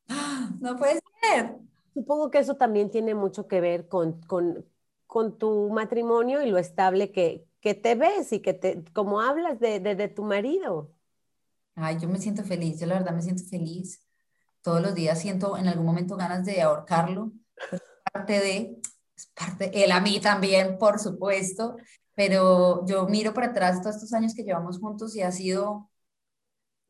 No 0.61 0.77
puede 0.77 1.01
ser. 1.23 1.57
Supongo 1.93 2.31
que 2.31 2.39
eso 2.39 2.57
también 2.57 2.91
tiene 2.91 3.15
mucho 3.15 3.47
que 3.47 3.61
ver 3.61 3.89
con, 3.89 4.21
con, 4.23 4.65
tu 5.39 5.71
matrimonio 5.71 6.43
y 6.43 6.51
lo 6.51 6.59
estable 6.59 7.13
que, 7.13 7.47
que, 7.61 7.75
te 7.75 7.95
ves 7.95 8.33
y 8.33 8.41
que 8.41 8.53
te, 8.53 8.85
como 8.93 9.21
hablas 9.21 9.59
de, 9.61 9.81
de, 9.81 10.09
tu 10.09 10.23
marido. 10.23 10.91
Ay, 11.75 11.99
yo 12.01 12.09
me 12.09 12.19
siento 12.19 12.43
feliz, 12.43 12.81
yo 12.81 12.87
la 12.87 12.99
verdad 12.99 13.15
me 13.15 13.23
siento 13.23 13.45
feliz. 13.45 14.01
Todos 14.63 14.83
los 14.83 14.95
días 14.95 15.21
siento 15.21 15.57
en 15.57 15.69
algún 15.69 15.87
momento 15.87 16.17
ganas 16.17 16.45
de 16.45 16.63
ahorcarlo. 16.63 17.33
Parte 18.13 18.41
de, 18.41 18.81
es 19.17 19.27
parte, 19.35 19.85
él 19.85 19.93
a 19.93 20.01
mí 20.01 20.21
también, 20.21 20.79
por 20.79 20.99
supuesto 20.99 21.77
pero 22.17 22.85
yo 22.87 23.07
miro 23.07 23.35
para 23.35 23.49
atrás 23.49 23.83
todos 23.83 23.97
estos 23.97 24.13
años 24.15 24.35
que 24.35 24.43
llevamos 24.43 24.81
juntos 24.81 25.15
y 25.15 25.21
ha 25.21 25.31
sido, 25.31 25.91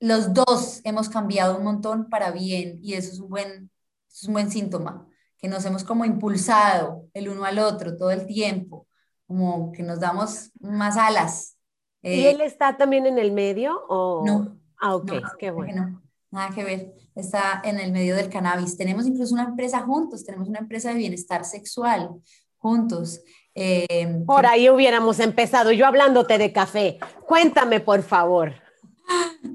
los 0.00 0.32
dos 0.32 0.80
hemos 0.84 1.08
cambiado 1.08 1.58
un 1.58 1.64
montón 1.64 2.08
para 2.08 2.30
bien 2.30 2.78
y 2.80 2.94
eso 2.94 3.12
es 3.12 3.18
un 3.18 3.28
buen, 3.28 3.70
es 4.08 4.22
un 4.24 4.34
buen 4.34 4.50
síntoma, 4.50 5.06
que 5.36 5.48
nos 5.48 5.64
hemos 5.64 5.82
como 5.82 6.04
impulsado 6.04 7.08
el 7.12 7.28
uno 7.28 7.44
al 7.44 7.58
otro 7.58 7.96
todo 7.96 8.12
el 8.12 8.24
tiempo, 8.24 8.86
como 9.26 9.72
que 9.72 9.82
nos 9.82 9.98
damos 9.98 10.52
más 10.60 10.96
alas. 10.96 11.58
¿Y 12.02 12.26
él 12.26 12.40
está 12.40 12.76
también 12.76 13.04
en 13.06 13.18
el 13.18 13.32
medio 13.32 13.84
o...? 13.88 14.24
No. 14.24 14.56
Ah, 14.78 14.94
ok, 14.94 15.10
qué 15.38 15.50
bueno. 15.50 16.02
nada 16.30 16.54
que 16.54 16.62
ver, 16.62 16.94
está 17.16 17.62
en 17.64 17.80
el 17.80 17.90
medio 17.90 18.14
del 18.14 18.28
cannabis. 18.28 18.76
Tenemos 18.76 19.06
incluso 19.06 19.34
una 19.34 19.44
empresa 19.44 19.80
juntos, 19.80 20.24
tenemos 20.24 20.48
una 20.48 20.60
empresa 20.60 20.90
de 20.90 20.96
bienestar 20.96 21.44
sexual 21.44 22.10
juntos. 22.58 23.20
Eh, 23.58 24.22
por 24.26 24.44
ahí 24.44 24.68
hubiéramos 24.68 25.18
empezado, 25.18 25.72
yo 25.72 25.86
hablándote 25.86 26.36
de 26.36 26.52
café. 26.52 26.98
Cuéntame, 27.26 27.80
por 27.80 28.02
favor. 28.02 28.52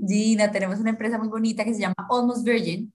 Gina, 0.07 0.51
tenemos 0.51 0.79
una 0.79 0.89
empresa 0.89 1.19
muy 1.19 1.27
bonita 1.27 1.63
que 1.63 1.73
se 1.75 1.81
llama 1.81 2.07
Almost 2.09 2.43
Virgin, 2.43 2.91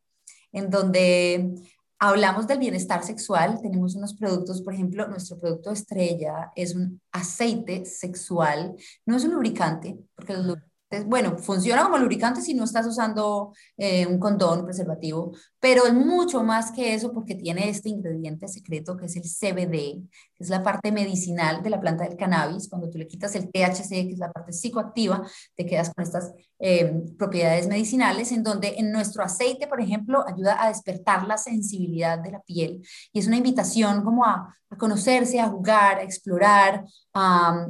en 0.52 0.68
donde 0.68 1.54
hablamos 2.00 2.48
del 2.48 2.58
bienestar 2.58 3.04
sexual. 3.04 3.60
Tenemos 3.62 3.94
unos 3.94 4.14
productos, 4.14 4.62
por 4.62 4.74
ejemplo, 4.74 5.06
nuestro 5.06 5.38
producto 5.38 5.70
estrella 5.70 6.50
es 6.56 6.74
un 6.74 7.00
aceite 7.12 7.84
sexual, 7.84 8.74
no 9.06 9.16
es 9.16 9.24
un 9.24 9.34
lubricante, 9.34 9.96
porque 10.16 10.32
los 10.32 10.58
bueno, 11.06 11.36
funciona 11.38 11.82
como 11.82 11.98
lubricante 11.98 12.40
si 12.40 12.54
no 12.54 12.64
estás 12.64 12.86
usando 12.86 13.52
eh, 13.76 14.06
un 14.06 14.18
condón, 14.18 14.64
preservativo, 14.64 15.32
pero 15.58 15.84
es 15.86 15.92
mucho 15.92 16.44
más 16.44 16.70
que 16.70 16.94
eso 16.94 17.12
porque 17.12 17.34
tiene 17.34 17.68
este 17.68 17.88
ingrediente 17.88 18.46
secreto 18.46 18.96
que 18.96 19.06
es 19.06 19.16
el 19.16 19.24
CBD, 19.24 20.06
que 20.34 20.44
es 20.44 20.48
la 20.48 20.62
parte 20.62 20.92
medicinal 20.92 21.62
de 21.62 21.70
la 21.70 21.80
planta 21.80 22.04
del 22.04 22.16
cannabis. 22.16 22.68
Cuando 22.68 22.88
tú 22.88 22.98
le 22.98 23.08
quitas 23.08 23.34
el 23.34 23.50
THC, 23.50 23.88
que 23.88 24.12
es 24.12 24.18
la 24.18 24.30
parte 24.30 24.52
psicoactiva, 24.52 25.26
te 25.56 25.66
quedas 25.66 25.92
con 25.92 26.04
estas 26.04 26.32
eh, 26.58 27.02
propiedades 27.18 27.66
medicinales 27.68 28.30
en 28.30 28.42
donde 28.42 28.74
en 28.78 28.92
nuestro 28.92 29.24
aceite, 29.24 29.66
por 29.66 29.80
ejemplo, 29.80 30.24
ayuda 30.26 30.62
a 30.62 30.68
despertar 30.68 31.26
la 31.26 31.36
sensibilidad 31.36 32.18
de 32.18 32.30
la 32.30 32.40
piel 32.42 32.86
y 33.12 33.18
es 33.18 33.26
una 33.26 33.36
invitación 33.36 34.04
como 34.04 34.24
a, 34.24 34.56
conocerse, 34.78 35.40
a 35.40 35.48
jugar, 35.48 35.98
a 35.98 36.02
explorar, 36.02 36.84
a 37.14 37.66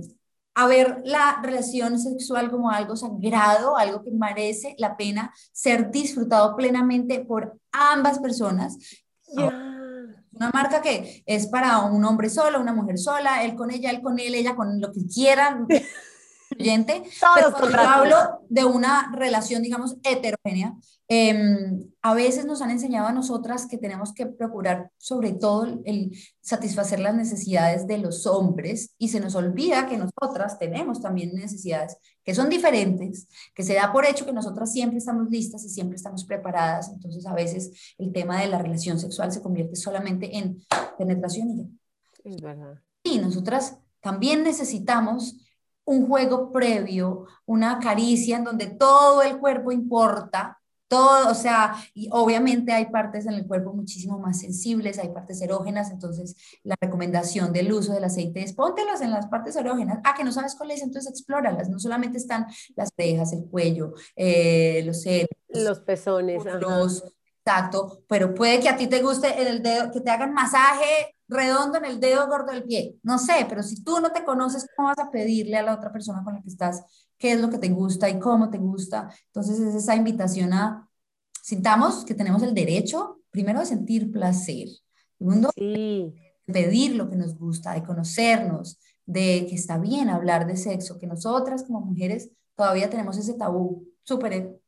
a 0.57 0.67
ver 0.67 1.03
la 1.05 1.39
relación 1.43 1.99
sexual 1.99 2.51
como 2.51 2.71
algo 2.71 2.97
sagrado, 2.97 3.77
algo 3.77 4.03
que 4.03 4.11
merece 4.11 4.75
la 4.79 4.97
pena 4.97 5.31
ser 5.53 5.91
disfrutado 5.91 6.57
plenamente 6.57 7.21
por 7.21 7.61
ambas 7.73 8.19
personas. 8.21 8.79
Una 9.29 10.51
marca 10.55 10.81
que 10.81 11.23
es 11.27 11.47
para 11.49 11.81
un 11.83 12.03
hombre 12.07 12.31
solo, 12.31 12.59
una 12.59 12.73
mujer 12.73 12.97
sola, 12.97 13.45
él 13.45 13.55
con 13.55 13.71
ella, 13.71 13.91
él 13.91 14.01
con 14.01 14.19
él, 14.19 14.35
ella 14.35 14.57
con 14.57 14.81
lo 14.81 14.93
que 14.93 15.07
quieran. 15.07 15.67
excluyente, 16.57 17.03
pero 17.35 17.53
cuando 17.53 17.79
hablo 17.79 18.17
de 18.49 18.65
una 18.65 19.13
relación, 19.15 19.63
digamos, 19.63 19.97
heterogénea, 20.03 20.75
em, 21.09 21.85
a 22.03 22.15
veces 22.15 22.47
nos 22.47 22.63
han 22.63 22.71
enseñado 22.71 23.07
a 23.07 23.13
nosotras 23.13 23.67
que 23.67 23.79
tenemos 23.79 24.13
que 24.13 24.27
procurar 24.27 24.91
sobre 24.97 25.33
todo 25.33 25.65
el, 25.65 25.83
el 25.85 26.19
satisfacer 26.41 26.99
las 26.99 27.15
necesidades 27.15 27.87
de 27.87 27.99
los 27.99 28.27
hombres 28.27 28.95
y 28.99 29.09
se 29.09 29.21
nos 29.21 29.35
olvida 29.35 29.87
que 29.87 29.99
nosotras 29.99 30.59
tenemos 30.59 31.01
también 31.01 31.35
necesidades 31.35 31.97
que 32.25 32.35
son 32.35 32.49
diferentes, 32.49 33.29
que 33.55 33.63
se 33.63 33.75
da 33.75 33.93
por 33.93 34.05
hecho 34.05 34.27
que 34.27 34.33
nosotras 34.33 34.73
siempre 34.73 34.99
estamos 34.99 35.31
listas 35.31 35.65
y 35.65 35.69
siempre 35.69 35.97
estamos 35.97 36.25
preparadas, 36.25 36.89
entonces 36.89 37.25
a 37.25 37.35
veces 37.35 37.95
el 37.99 38.13
tema 38.13 38.41
de 38.41 38.49
la 38.49 38.59
relación 38.59 38.99
sexual 38.99 39.31
se 39.31 39.43
convierte 39.43 39.77
solamente 39.77 40.37
en 40.37 40.65
penetración 40.99 41.51
y 41.51 41.57
ya. 41.59 41.65
Es 42.25 42.43
verdad. 42.43 42.83
Y 43.05 43.19
nosotras 43.19 43.79
también 44.01 44.43
necesitamos 44.43 45.37
un 45.87 46.07
juego 46.07 46.53
previo, 46.53 47.27
una 47.47 47.79
caricia 47.79 48.37
en 48.37 48.45
donde 48.45 48.67
todo 48.67 49.23
el 49.23 49.39
cuerpo 49.39 49.73
importa, 49.73 50.61
todo, 50.89 51.31
o 51.31 51.35
sea, 51.35 51.75
y 51.95 52.09
obviamente 52.13 52.73
hay 52.73 52.87
partes 52.87 53.27
en 53.27 53.35
el 53.35 53.47
cuerpo 53.47 53.73
muchísimo 53.73 54.19
más 54.19 54.41
sensibles, 54.41 54.99
hay 54.99 55.09
partes 55.09 55.41
erógenas, 55.41 55.91
entonces 55.91 56.37
la 56.63 56.77
recomendación 56.81 57.53
del 57.53 57.73
uso 57.73 57.93
del 57.93 58.05
aceite 58.05 58.43
es 58.43 58.53
póntelas 58.53 59.01
en 59.01 59.11
las 59.11 59.27
partes 59.27 59.57
erógenas. 59.57 59.99
Ah, 60.05 60.15
que 60.17 60.23
no 60.23 60.31
sabes 60.31 60.55
cuál 60.55 60.71
es, 60.71 60.83
entonces 60.83 61.11
explóralas. 61.11 61.69
No 61.69 61.79
solamente 61.79 62.19
están 62.19 62.47
las 62.77 62.91
orejas, 62.97 63.33
el 63.33 63.47
cuello, 63.47 63.95
eh, 64.15 64.83
los 64.85 65.03
senos, 65.03 65.29
Los 65.49 65.81
pezones. 65.81 66.45
los, 66.45 67.03
exacto, 67.45 68.03
pero 68.09 68.33
puede 68.35 68.61
que 68.61 68.69
a 68.69 68.77
ti 68.77 68.87
te 68.87 69.03
guste 69.03 69.49
el 69.49 69.63
dedo, 69.63 69.91
que 69.91 70.01
te 70.01 70.11
hagan 70.11 70.33
masaje 70.33 71.16
redondo 71.29 71.79
en 71.79 71.85
el 71.85 72.01
dedo 72.01 72.27
gordo 72.29 72.53
del 72.53 72.65
pie. 72.65 72.97
No 73.03 73.19
sé, 73.19 73.47
pero 73.49 73.63
si 73.63 73.83
tú 73.83 74.01
no 74.01 74.13
te 74.13 74.25
conoces, 74.25 74.67
¿cómo 74.77 74.89
vas 74.89 74.99
a 74.99 75.11
pedirle 75.11 75.57
a 75.57 75.63
la 75.63 75.75
otra 75.75 75.93
persona 75.93 76.23
con 76.25 76.35
la 76.35 76.43
que 76.43 76.49
estás 76.49 76.83
qué 77.19 77.33
es 77.33 77.41
lo 77.41 77.51
que 77.51 77.59
te 77.59 77.69
gusta 77.69 78.09
y 78.09 78.19
cómo 78.19 78.51
te 78.51 78.59
gusta? 78.59 79.11
Entonces 79.27 79.59
es 79.61 79.75
esa 79.75 79.95
invitación 79.97 80.53
a 80.53 80.89
sintamos 81.43 82.05
que 82.05 82.15
tenemos 82.15 82.43
el 82.43 82.55
derecho, 82.55 83.21
primero, 83.31 83.61
de 83.61 83.67
sentir 83.67 84.11
placer, 84.11 84.69
segundo, 85.19 85.51
Sí. 85.57 86.15
de 86.47 86.53
pedir 86.53 86.95
lo 86.97 87.09
que 87.09 87.17
nos 87.17 87.37
gusta, 87.39 87.73
de 87.75 87.83
conocernos, 87.83 88.79
de 89.05 89.47
que 89.49 89.55
está 89.55 89.79
bien 89.79 90.09
hablar 90.11 90.47
de 90.47 90.57
sexo, 90.57 90.99
que 90.99 91.07
nosotras 91.07 91.63
como 91.65 91.81
mujeres 91.81 92.31
todavía 92.57 92.91
tenemos 92.91 93.17
ese 93.19 93.35
tabú 93.35 93.87
súper 94.03 94.59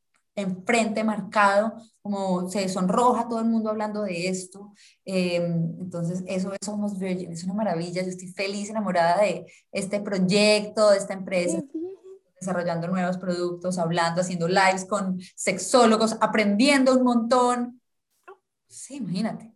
enfrente, 0.41 1.05
marcado, 1.05 1.75
como 2.03 2.49
se 2.49 2.69
sonroja 2.69 3.29
todo 3.29 3.41
el 3.41 3.47
mundo 3.47 3.71
hablando 3.71 4.03
de 4.03 4.29
esto. 4.29 4.73
Eh, 5.05 5.37
entonces, 5.37 6.23
eso 6.27 6.53
es 6.53 6.59
Somos 6.65 6.99
Virgin, 6.99 7.33
es 7.33 7.45
una 7.45 7.55
maravilla. 7.55 8.03
Yo 8.03 8.09
estoy 8.09 8.29
feliz, 8.29 8.71
enamorada 8.71 9.23
de 9.23 9.47
este 9.73 10.01
proyecto, 10.01 10.91
de 10.91 10.99
esta 10.99 11.15
empresa, 11.15 11.63
desarrollando 12.41 12.89
nuevos 12.89 13.19
productos, 13.19 13.79
hablando, 13.79 14.21
haciendo 14.21 14.49
lives 14.49 14.85
con 14.85 15.21
sexólogos, 15.35 16.17
aprendiendo 16.21 16.95
un 16.95 17.03
montón. 17.03 17.81
Sí, 18.69 18.97
imagínate. 18.97 19.53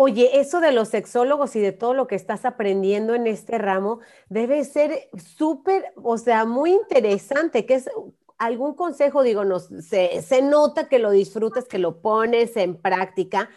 Oye, 0.00 0.38
eso 0.38 0.60
de 0.60 0.70
los 0.70 0.90
sexólogos 0.90 1.56
y 1.56 1.60
de 1.60 1.72
todo 1.72 1.92
lo 1.92 2.06
que 2.06 2.14
estás 2.14 2.44
aprendiendo 2.44 3.16
en 3.16 3.26
este 3.26 3.58
ramo 3.58 3.98
debe 4.28 4.62
ser 4.62 5.10
súper, 5.16 5.92
o 5.96 6.16
sea, 6.18 6.44
muy 6.44 6.70
interesante, 6.70 7.66
que 7.66 7.74
es 7.74 7.90
algún 8.38 8.74
consejo, 8.74 9.22
digo, 9.22 9.42
se, 9.60 10.22
se 10.22 10.42
nota 10.42 10.88
que 10.88 10.98
lo 10.98 11.10
disfrutas, 11.10 11.66
que 11.66 11.78
lo 11.78 12.00
pones 12.00 12.56
en 12.56 12.80
práctica, 12.80 13.50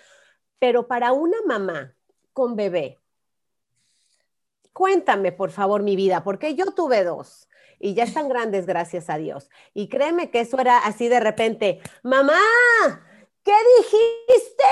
pero 0.59 0.87
para 0.87 1.11
una 1.11 1.37
mamá 1.45 1.95
con 2.33 2.55
bebé, 2.55 2.99
cuéntame, 4.73 5.31
por 5.31 5.51
favor, 5.51 5.83
mi 5.83 5.95
vida, 5.95 6.23
porque 6.23 6.55
yo 6.55 6.71
tuve 6.71 7.03
dos 7.03 7.47
y 7.79 7.93
ya 7.93 8.03
están 8.03 8.29
grandes, 8.29 8.65
gracias 8.65 9.09
a 9.09 9.17
Dios. 9.17 9.49
Y 9.73 9.89
créeme 9.89 10.29
que 10.29 10.41
eso 10.41 10.59
era 10.59 10.79
así 10.79 11.07
de 11.07 11.19
repente, 11.19 11.81
mamá, 12.03 12.39
¿qué 13.43 13.55
dijiste? 13.77 14.63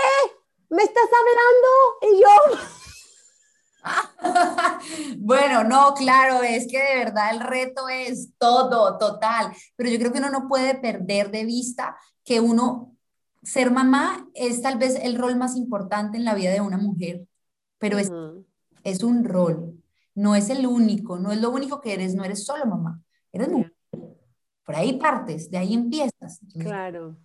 ¿Me 0.70 0.84
estás 0.84 1.10
hablando? 1.20 1.68
Y 2.02 2.22
yo, 2.22 2.30
Bueno, 5.18 5.64
no, 5.64 5.94
claro, 5.94 6.44
es 6.44 6.68
que 6.68 6.78
de 6.78 7.06
verdad 7.06 7.32
el 7.32 7.40
reto 7.42 7.90
es 7.90 8.32
todo, 8.38 8.98
total, 8.98 9.52
pero 9.76 9.90
yo 9.90 10.00
creo 10.00 10.12
que 10.12 10.20
uno 10.20 10.30
no 10.30 10.48
puede 10.48 10.76
perder 10.76 11.32
de 11.32 11.46
vista 11.46 11.98
que 12.24 12.40
uno, 12.40 12.96
ser 13.44 13.72
mamá 13.72 14.28
es 14.34 14.62
tal 14.62 14.78
vez 14.78 14.96
el 15.02 15.18
rol 15.18 15.36
más 15.36 15.56
importante 15.56 16.18
en 16.18 16.26
la 16.26 16.36
vida 16.36 16.52
de 16.52 16.62
una 16.62 16.78
mujer, 16.78 17.26
pero 17.78 17.98
es, 17.98 18.12
es 18.84 19.04
un 19.04 19.24
rol, 19.24 19.82
no 20.16 20.36
es 20.36 20.50
el 20.50 20.66
único, 20.68 21.18
no 21.20 21.32
es 21.32 21.42
lo 21.42 21.50
único 21.50 21.82
que 21.82 21.94
eres, 21.94 22.16
no 22.16 22.24
eres 22.24 22.46
solo 22.46 22.66
mamá, 22.66 23.02
eres 23.32 23.50
mujer. 23.50 23.74
Por 24.70 24.76
ahí 24.76 25.00
partes, 25.00 25.50
de 25.50 25.58
ahí 25.58 25.74
empiezas. 25.74 26.44
Entonces, 26.44 26.62
claro. 26.62 27.18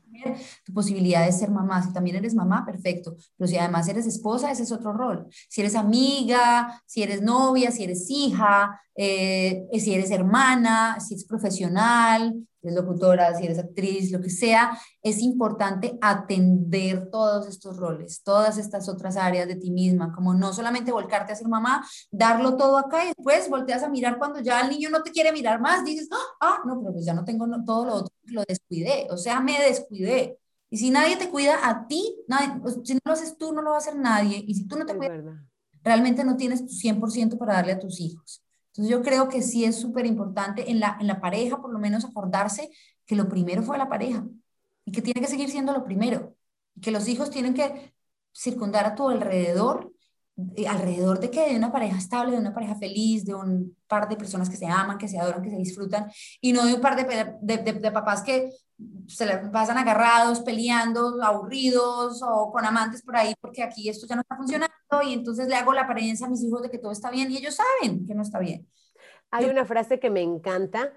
tu 0.65 0.73
posibilidad 0.73 1.27
de 1.27 1.31
ser 1.31 1.51
mamá. 1.51 1.83
Si 1.83 1.93
también 1.93 2.17
eres 2.17 2.35
mamá, 2.35 2.65
perfecto. 2.65 3.17
Pero 3.37 3.47
si 3.47 3.59
además 3.59 3.87
eres 3.87 4.07
esposa, 4.07 4.51
ese 4.51 4.63
es 4.63 4.73
otro 4.73 4.95
rol. 4.95 5.27
Si 5.51 5.61
eres 5.61 5.75
amiga, 5.75 6.83
si 6.87 7.03
eres 7.03 7.21
novia, 7.21 7.71
si 7.71 7.85
eres 7.85 8.07
hija, 8.09 8.81
eh, 8.97 9.67
si 9.79 9.93
eres 9.93 10.11
hermana, 10.11 10.99
si 11.01 11.13
eres 11.13 11.27
profesional, 11.27 12.35
si 12.65 12.69
eres 12.69 12.83
locutora, 12.83 13.35
si 13.37 13.45
eres 13.45 13.59
actriz, 13.59 14.11
lo 14.11 14.21
que 14.21 14.31
sea, 14.31 14.79
es 15.03 15.19
importante 15.21 15.99
atender 16.01 17.11
todos 17.11 17.47
estos 17.47 17.77
roles, 17.77 18.23
todas 18.23 18.57
estas 18.59 18.89
otras 18.89 19.17
áreas 19.17 19.47
de 19.47 19.57
ti 19.57 19.71
misma, 19.71 20.13
como 20.13 20.33
no 20.35 20.53
solamente 20.53 20.93
volcarte 20.93 21.33
a 21.33 21.37
ser 21.37 21.49
mamá, 21.49 21.85
darlo 22.11 22.57
todo 22.57 22.79
acá 22.79 23.05
y 23.05 23.09
después 23.09 23.49
volteas 23.51 23.83
a 23.83 23.89
mirar 23.91 24.19
cuando 24.19 24.41
ya 24.41 24.61
el 24.63 24.71
niño 24.71 24.89
no 24.91 25.03
te 25.03 25.11
quiere 25.11 25.33
mirar 25.33 25.61
más, 25.61 25.85
dices, 25.85 26.09
ah, 26.41 26.59
no, 26.65 26.81
pero 26.81 26.93
pues 26.95 27.05
ya 27.05 27.13
no 27.15 27.25
tengo 27.25 27.47
todo 27.67 27.85
lo 27.85 27.95
otro, 27.97 28.15
lo 28.25 28.43
descuidé, 28.49 29.07
o 29.11 29.17
sea, 29.17 29.41
me 29.41 29.61
descuidé. 29.61 30.39
Y 30.71 30.79
si 30.79 30.91
nadie 30.91 31.17
te 31.17 31.29
cuida 31.31 31.69
a 31.69 31.87
ti, 31.87 32.17
nadie, 32.27 32.49
si 32.85 32.95
no 32.95 33.01
lo 33.05 33.13
haces 33.13 33.37
tú, 33.39 33.53
no 33.53 33.63
lo 33.63 33.71
va 33.71 33.77
a 33.77 33.79
hacer 33.79 33.97
nadie. 33.97 34.43
Y 34.47 34.55
si 34.55 34.67
tú 34.67 34.77
no 34.77 34.87
te 34.87 34.93
Es 34.93 34.99
cuidas, 34.99 35.17
verdad. 35.25 35.35
realmente 35.85 36.25
no 36.25 36.37
tienes 36.37 36.67
tu 36.67 36.73
100% 36.73 37.39
para 37.39 37.55
darle 37.55 37.73
a 37.73 37.79
tus 37.79 38.01
hijos. 38.01 38.44
Entonces 38.77 38.91
yo 38.91 39.03
creo 39.03 39.29
que 39.29 39.41
sí 39.43 39.65
es 39.65 39.81
súper 39.81 40.05
importante 40.07 40.71
en 40.71 40.81
la, 40.81 40.97
en 41.01 41.07
la 41.07 41.21
pareja, 41.21 41.61
por 41.61 41.73
lo 41.73 41.79
menos 41.79 42.05
acordarse 42.05 42.71
que 43.07 43.15
lo 43.15 43.29
primero 43.29 43.63
fue 43.63 43.79
la 43.79 43.89
pareja 43.89 44.27
y 44.85 44.93
que 44.93 45.03
tiene 45.03 45.21
que 45.21 45.29
seguir 45.29 45.49
siendo 45.51 45.73
lo 45.73 45.85
primero. 45.85 46.37
Y 46.75 46.81
que 46.81 46.91
los 46.91 47.09
hijos 47.09 47.31
tienen 47.31 47.55
que 47.55 47.95
circundar 48.33 48.85
a 48.85 48.95
tu 48.97 49.09
alrededor, 49.09 49.94
alrededor 50.69 51.21
de 51.21 51.31
que 51.31 51.49
de 51.51 51.57
una 51.57 51.71
pareja 51.73 51.97
estable, 51.97 52.33
de 52.33 52.39
una 52.39 52.55
pareja 52.55 52.75
feliz, 52.75 53.25
de 53.25 53.35
un 53.35 53.77
par 53.87 54.09
de 54.09 54.17
personas 54.17 54.51
que 54.51 54.57
se 54.57 54.67
aman, 54.67 54.99
que 54.99 55.09
se 55.09 55.19
adoran, 55.19 55.43
que 55.43 55.51
se 55.51 55.57
disfrutan, 55.57 56.11
y 56.41 56.53
no 56.53 56.67
de 56.67 56.75
un 56.75 56.81
par 56.81 56.97
de, 56.97 57.05
de, 57.41 57.59
de- 57.59 57.73
de 57.81 57.93
papás 57.93 58.23
que 58.23 58.51
se 59.07 59.27
le 59.27 59.37
pasan 59.51 59.79
agarrados, 59.79 60.41
peleando, 60.41 61.23
aburridos 61.23 62.21
o 62.27 62.51
con 62.51 62.65
amantes 62.65 63.03
por 63.03 63.17
ahí, 63.17 63.35
porque 63.41 63.63
aquí 63.63 63.89
esto 63.89 64.07
ya 64.09 64.17
no 64.17 64.23
está 64.23 64.37
funcionando 64.37 64.75
y 65.07 65.13
entonces 65.13 65.47
le 65.49 65.55
hago 65.55 65.73
la 65.73 65.83
apariencia 65.83 66.27
a 66.27 66.31
mis 66.31 66.43
hijos 66.43 66.63
de 66.63 66.71
que 66.71 66.79
todo 66.79 66.91
está 66.93 67.11
bien 67.11 67.31
y 67.31 67.37
ellos 67.37 67.55
saben 67.57 68.07
que 68.07 68.15
no 68.15 68.23
está 68.23 68.41
bien. 68.41 68.69
Hay 69.31 69.47
una 69.47 69.65
frase 69.65 70.01
que 70.01 70.11
me 70.11 70.23
encanta, 70.23 70.93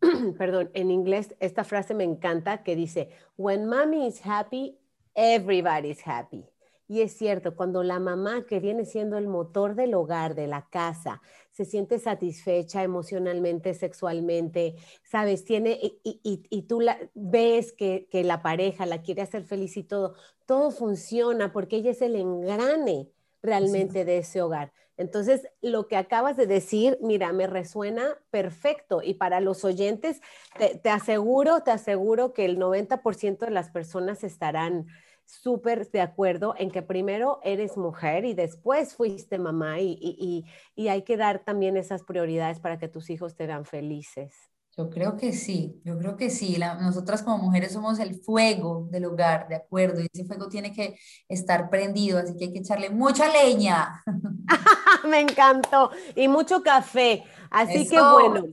perdón, 0.38 0.70
en 0.74 0.90
inglés 0.90 1.34
esta 1.40 1.64
frase 1.64 1.94
me 1.94 2.04
encanta 2.04 2.62
que 2.64 2.76
dice, 2.76 3.10
When 3.36 3.66
mommy 3.68 4.06
is 4.08 4.20
happy, 4.24 4.78
everybody's 5.14 6.00
happy. 6.06 6.46
Y 6.92 7.00
es 7.00 7.16
cierto, 7.16 7.56
cuando 7.56 7.82
la 7.82 7.98
mamá, 8.00 8.44
que 8.44 8.60
viene 8.60 8.84
siendo 8.84 9.16
el 9.16 9.26
motor 9.26 9.74
del 9.74 9.94
hogar, 9.94 10.34
de 10.34 10.46
la 10.46 10.68
casa, 10.68 11.22
se 11.50 11.64
siente 11.64 11.98
satisfecha 11.98 12.82
emocionalmente, 12.82 13.72
sexualmente, 13.72 14.74
sabes, 15.02 15.42
tiene, 15.46 15.78
y, 15.80 15.98
y- 16.22 16.42
y- 16.50 16.62
tú 16.64 16.80
la, 16.82 16.98
ves 17.14 17.72
que, 17.72 18.08
que 18.10 18.24
la 18.24 18.42
pareja 18.42 18.84
la 18.84 19.00
quiere 19.00 19.22
hacer 19.22 19.44
feliz 19.44 19.78
y 19.78 19.84
todo, 19.84 20.16
todo 20.44 20.70
funciona 20.70 21.50
porque 21.50 21.76
ella 21.76 21.92
es 21.92 22.02
el 22.02 22.14
engrane 22.14 23.08
realmente 23.42 24.04
de 24.04 24.18
ese 24.18 24.42
hogar. 24.42 24.74
Entonces, 24.98 25.48
lo 25.62 25.88
que 25.88 25.96
acabas 25.96 26.36
de 26.36 26.46
decir, 26.46 26.98
mira, 27.00 27.32
me 27.32 27.46
resuena 27.46 28.18
perfecto. 28.30 29.00
Y 29.02 29.14
para 29.14 29.40
los 29.40 29.64
oyentes, 29.64 30.20
te, 30.58 30.76
te 30.76 30.90
aseguro, 30.90 31.62
te 31.62 31.70
aseguro 31.70 32.34
que 32.34 32.44
el 32.44 32.58
90% 32.58 33.46
de 33.46 33.50
las 33.52 33.70
personas 33.70 34.24
estarán 34.24 34.88
súper 35.24 35.90
de 35.90 36.00
acuerdo 36.00 36.54
en 36.58 36.70
que 36.70 36.82
primero 36.82 37.40
eres 37.42 37.76
mujer 37.76 38.24
y 38.24 38.34
después 38.34 38.94
fuiste 38.94 39.38
mamá 39.38 39.80
y, 39.80 39.92
y- 40.00 40.44
y- 40.76 40.82
y 40.84 40.88
hay 40.88 41.02
que 41.02 41.16
dar 41.16 41.44
también 41.44 41.76
esas 41.76 42.02
prioridades 42.02 42.60
para 42.60 42.78
que 42.78 42.88
tus 42.88 43.10
hijos 43.10 43.34
te 43.36 43.46
vean 43.46 43.64
felices. 43.64 44.34
Yo 44.76 44.88
creo 44.88 45.18
que 45.18 45.34
sí, 45.34 45.82
yo 45.84 45.98
creo 45.98 46.16
que 46.16 46.30
sí. 46.30 46.56
La- 46.56 46.74
nosotras 46.80 47.22
como 47.22 47.36
mujeres 47.38 47.72
somos 47.72 47.98
el 47.98 48.14
fuego 48.14 48.88
del 48.90 49.04
hogar, 49.04 49.46
¿de 49.48 49.56
acuerdo? 49.56 50.00
Y 50.00 50.06
ese 50.12 50.24
fuego 50.24 50.48
tiene 50.48 50.72
que 50.72 50.96
estar 51.28 51.68
prendido, 51.68 52.18
así 52.18 52.34
que 52.36 52.44
hay 52.46 52.52
que 52.54 52.60
echarle 52.60 52.88
mucha 52.88 53.30
leña. 53.30 54.02
Me 55.04 55.20
encantó. 55.20 55.90
Y 56.14 56.28
mucho 56.28 56.62
café. 56.62 57.24
Así 57.50 57.88
que 57.88 58.00
bueno, 58.02 58.46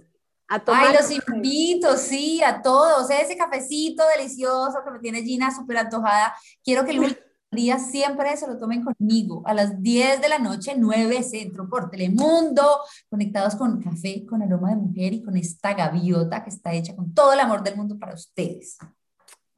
a 0.49 0.59
tomar. 0.59 0.87
Ay, 0.87 0.95
los 0.95 1.11
invito, 1.11 1.95
sí, 1.95 2.41
a 2.43 2.61
todos. 2.61 3.09
Ese 3.09 3.37
cafecito 3.37 4.03
delicioso 4.17 4.79
que 4.83 4.91
me 4.91 4.99
tiene 4.99 5.23
Gina 5.23 5.55
súper 5.55 5.77
antojada. 5.77 6.33
Quiero 6.63 6.83
que 6.83 6.91
el 6.91 6.99
último 6.99 7.21
día 7.51 7.79
siempre 7.79 8.35
se 8.37 8.47
lo 8.47 8.57
tomen 8.57 8.83
conmigo 8.83 9.43
a 9.45 9.53
las 9.53 9.81
10 9.81 10.21
de 10.21 10.29
la 10.29 10.39
noche, 10.39 10.75
9 10.77 11.23
Centro 11.23 11.69
por 11.69 11.89
Telemundo, 11.89 12.81
conectados 13.09 13.55
con 13.55 13.81
café, 13.81 14.25
con 14.25 14.41
aroma 14.41 14.69
de 14.69 14.75
mujer 14.75 15.13
y 15.13 15.23
con 15.23 15.37
esta 15.37 15.73
gaviota 15.73 16.43
que 16.43 16.49
está 16.49 16.73
hecha 16.73 16.95
con 16.95 17.13
todo 17.13 17.33
el 17.33 17.39
amor 17.39 17.63
del 17.63 17.75
mundo 17.75 17.97
para 17.97 18.13
ustedes. 18.13 18.77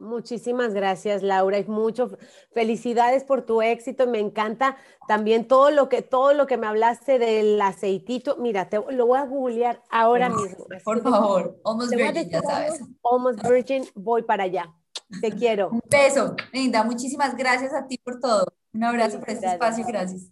Muchísimas 0.01 0.73
gracias, 0.73 1.21
Laura, 1.21 1.59
y 1.59 1.65
mucho 1.65 2.17
felicidades 2.51 3.23
por 3.23 3.43
tu 3.43 3.61
éxito. 3.61 4.07
Me 4.07 4.19
encanta 4.19 4.75
también 5.07 5.47
todo 5.47 5.69
lo 5.69 5.89
que 5.89 6.01
todo 6.01 6.33
lo 6.33 6.47
que 6.47 6.57
me 6.57 6.65
hablaste 6.65 7.19
del 7.19 7.61
aceitito. 7.61 8.35
Mira, 8.37 8.67
te 8.67 8.77
lo 8.89 9.05
voy 9.05 9.19
a 9.19 9.25
googlear 9.25 9.83
ahora 9.91 10.29
mismo. 10.29 10.65
Por 10.83 11.03
favor, 11.03 11.61
Almost 11.63 11.93
Virgin, 11.93 12.29
ya 12.29 12.41
sabes. 12.41 12.81
Almost 13.03 13.47
Virgin, 13.47 13.85
voy 13.93 14.23
para 14.23 14.45
allá. 14.45 14.73
Te 15.21 15.31
quiero. 15.31 15.69
Un 15.69 15.81
beso, 15.87 16.35
linda. 16.51 16.83
Muchísimas 16.83 17.37
gracias 17.37 17.71
a 17.73 17.85
ti 17.85 17.99
por 17.99 18.19
todo. 18.19 18.45
Un 18.73 18.83
abrazo 18.83 19.19
por 19.19 19.29
este 19.29 19.45
espacio. 19.45 19.85
Gracias. 19.87 20.31